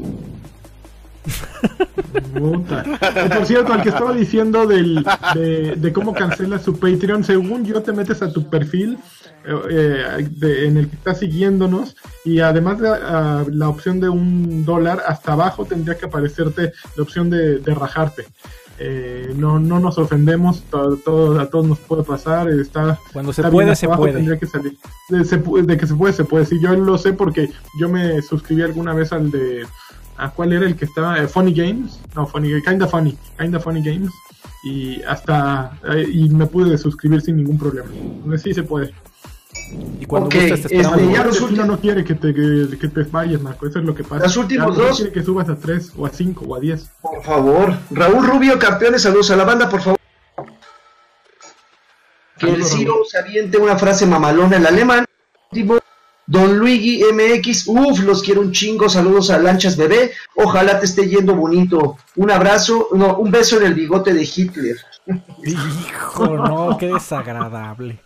[2.33, 5.05] Por cierto, al que estaba diciendo del,
[5.35, 8.99] de, de cómo cancelas su Patreon, según yo te metes a tu perfil
[9.45, 12.91] eh, eh, de- en el que estás siguiéndonos y además de
[13.53, 18.27] la opción de un dólar, hasta abajo tendría que aparecerte la opción de, de rajarte.
[18.79, 22.49] Eh, no, no nos ofendemos, todo, todo- a todos nos puede pasar.
[22.51, 24.39] Está, Cuando se está puede, se abajo puede.
[24.39, 24.77] que salir.
[25.09, 26.47] De, se de que se puede, se puede.
[26.47, 29.67] Sí, yo lo sé porque yo me suscribí alguna vez al de.
[30.23, 31.19] ¿A cuál era el que estaba?
[31.19, 31.99] Eh, Funny Games.
[32.15, 33.17] No, Funny Kinda Funny.
[33.39, 34.11] Kinda Funny Games.
[34.65, 35.79] Y hasta.
[35.93, 37.89] eh, y me pude suscribir sin ningún problema.
[37.93, 38.95] Entonces sí se puede.
[40.01, 43.03] Y cuando Ok, gustes te este, ya los no quiere que te, que, que te
[43.05, 43.67] vayas, Marco.
[43.67, 44.25] Eso es lo que pasa.
[44.25, 44.97] Los últimos Ya no dos.
[44.97, 46.91] quiere que subas a 3 o a 5 o a 10.
[47.01, 49.99] Por favor, Raúl Rubio, campeones, saludos a la banda, por favor.
[52.39, 53.07] Que el Ciro Raúl.
[53.07, 55.05] se aviente una frase mamalona en alemán.
[55.51, 55.79] Tipo,
[56.27, 61.09] Don Luigi MX, uff, los quiero un chingo, saludos a Lanchas Bebé, ojalá te esté
[61.09, 61.97] yendo bonito.
[62.17, 64.77] Un abrazo, no, un beso en el bigote de Hitler.
[65.45, 68.01] Hijo, no, qué desagradable.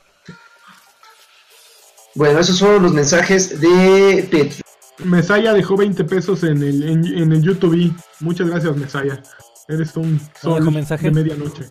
[2.14, 4.62] Bueno, esos fueron los mensajes de Petri.
[5.04, 7.92] Mesaya dejó 20 pesos en el, en, en el YouTube.
[8.20, 9.22] Muchas gracias, Mesaya.
[9.68, 11.04] Eres un ¿No sol dejó mensaje?
[11.04, 11.64] de medianoche.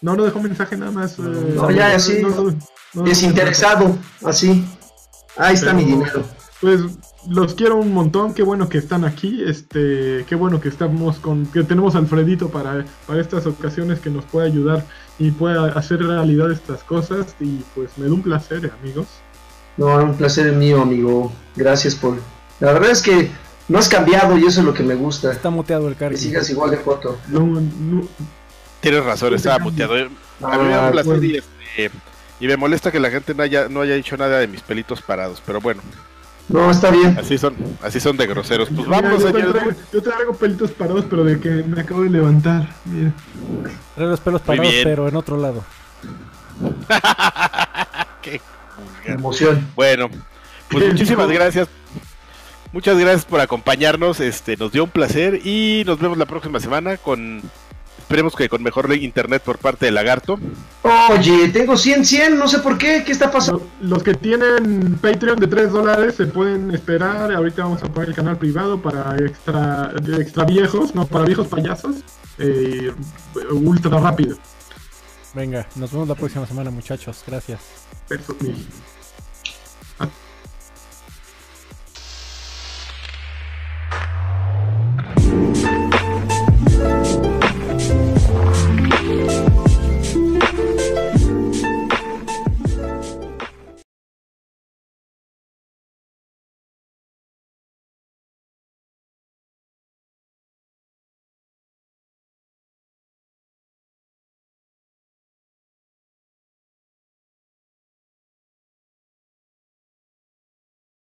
[0.00, 1.18] No, no dejó mensaje nada más.
[1.18, 1.22] eh,
[1.54, 2.22] No, ya, sí.
[2.94, 4.64] no, Desinteresado, así.
[5.36, 6.24] Ahí está Pero- mi dinero.
[6.60, 6.80] Pues
[7.28, 11.44] los quiero un montón, qué bueno que están aquí, este, qué bueno que estamos con,
[11.46, 14.86] que tenemos a Alfredito para, para estas ocasiones que nos puede ayudar
[15.18, 19.06] y pueda hacer realidad estas cosas y pues me da un placer, amigos.
[19.76, 21.30] No, un placer mío, amigo.
[21.56, 22.16] Gracias por...
[22.60, 23.30] La verdad es que
[23.68, 25.32] no has cambiado y eso es lo que me gusta.
[25.32, 26.16] Está muteado el Que cargo.
[26.16, 27.18] sigas igual de foto.
[27.28, 28.06] No, no-
[28.80, 29.94] Tienes razón, estaba muteado.
[29.96, 31.24] A mí me da Ah, un placer bueno.
[31.24, 31.90] y, este,
[32.44, 35.00] y me molesta que la gente no haya, no haya dicho nada de mis pelitos
[35.00, 35.42] parados.
[35.46, 35.80] Pero bueno,
[36.50, 37.16] No, está bien.
[37.18, 38.68] así son, así son de groseros.
[38.68, 39.52] Pues Mira, vámonos, yo, señores.
[39.54, 42.68] traigo, yo traigo pelitos parados, pero de que me acabo de levantar.
[42.84, 43.12] Mira.
[43.94, 44.84] Trae los pelos parados, bien.
[44.84, 45.64] pero en otro lado.
[48.20, 48.42] Qué
[49.06, 49.66] Emoción.
[49.74, 50.10] Bueno,
[50.68, 51.66] pues ¿Qué muchísimas gracias.
[52.72, 54.20] Muchas gracias por acompañarnos.
[54.20, 57.40] Este, nos dio un placer y nos vemos la próxima semana con
[58.04, 60.38] esperemos que con mejor internet por parte de Lagarto.
[61.10, 63.02] Oye, tengo 100, 100, no sé por qué.
[63.04, 63.66] ¿Qué está pasando?
[63.80, 67.32] Lo- Los que tienen Patreon de 3 dólares se pueden esperar.
[67.32, 71.96] Ahorita vamos a poner el canal privado para extra, extra viejos, no, para viejos payasos.
[72.38, 72.92] eh,
[73.52, 74.36] ultra rápido.
[75.34, 77.22] Venga, nos vemos la próxima semana, muchachos.
[77.26, 77.60] Gracias.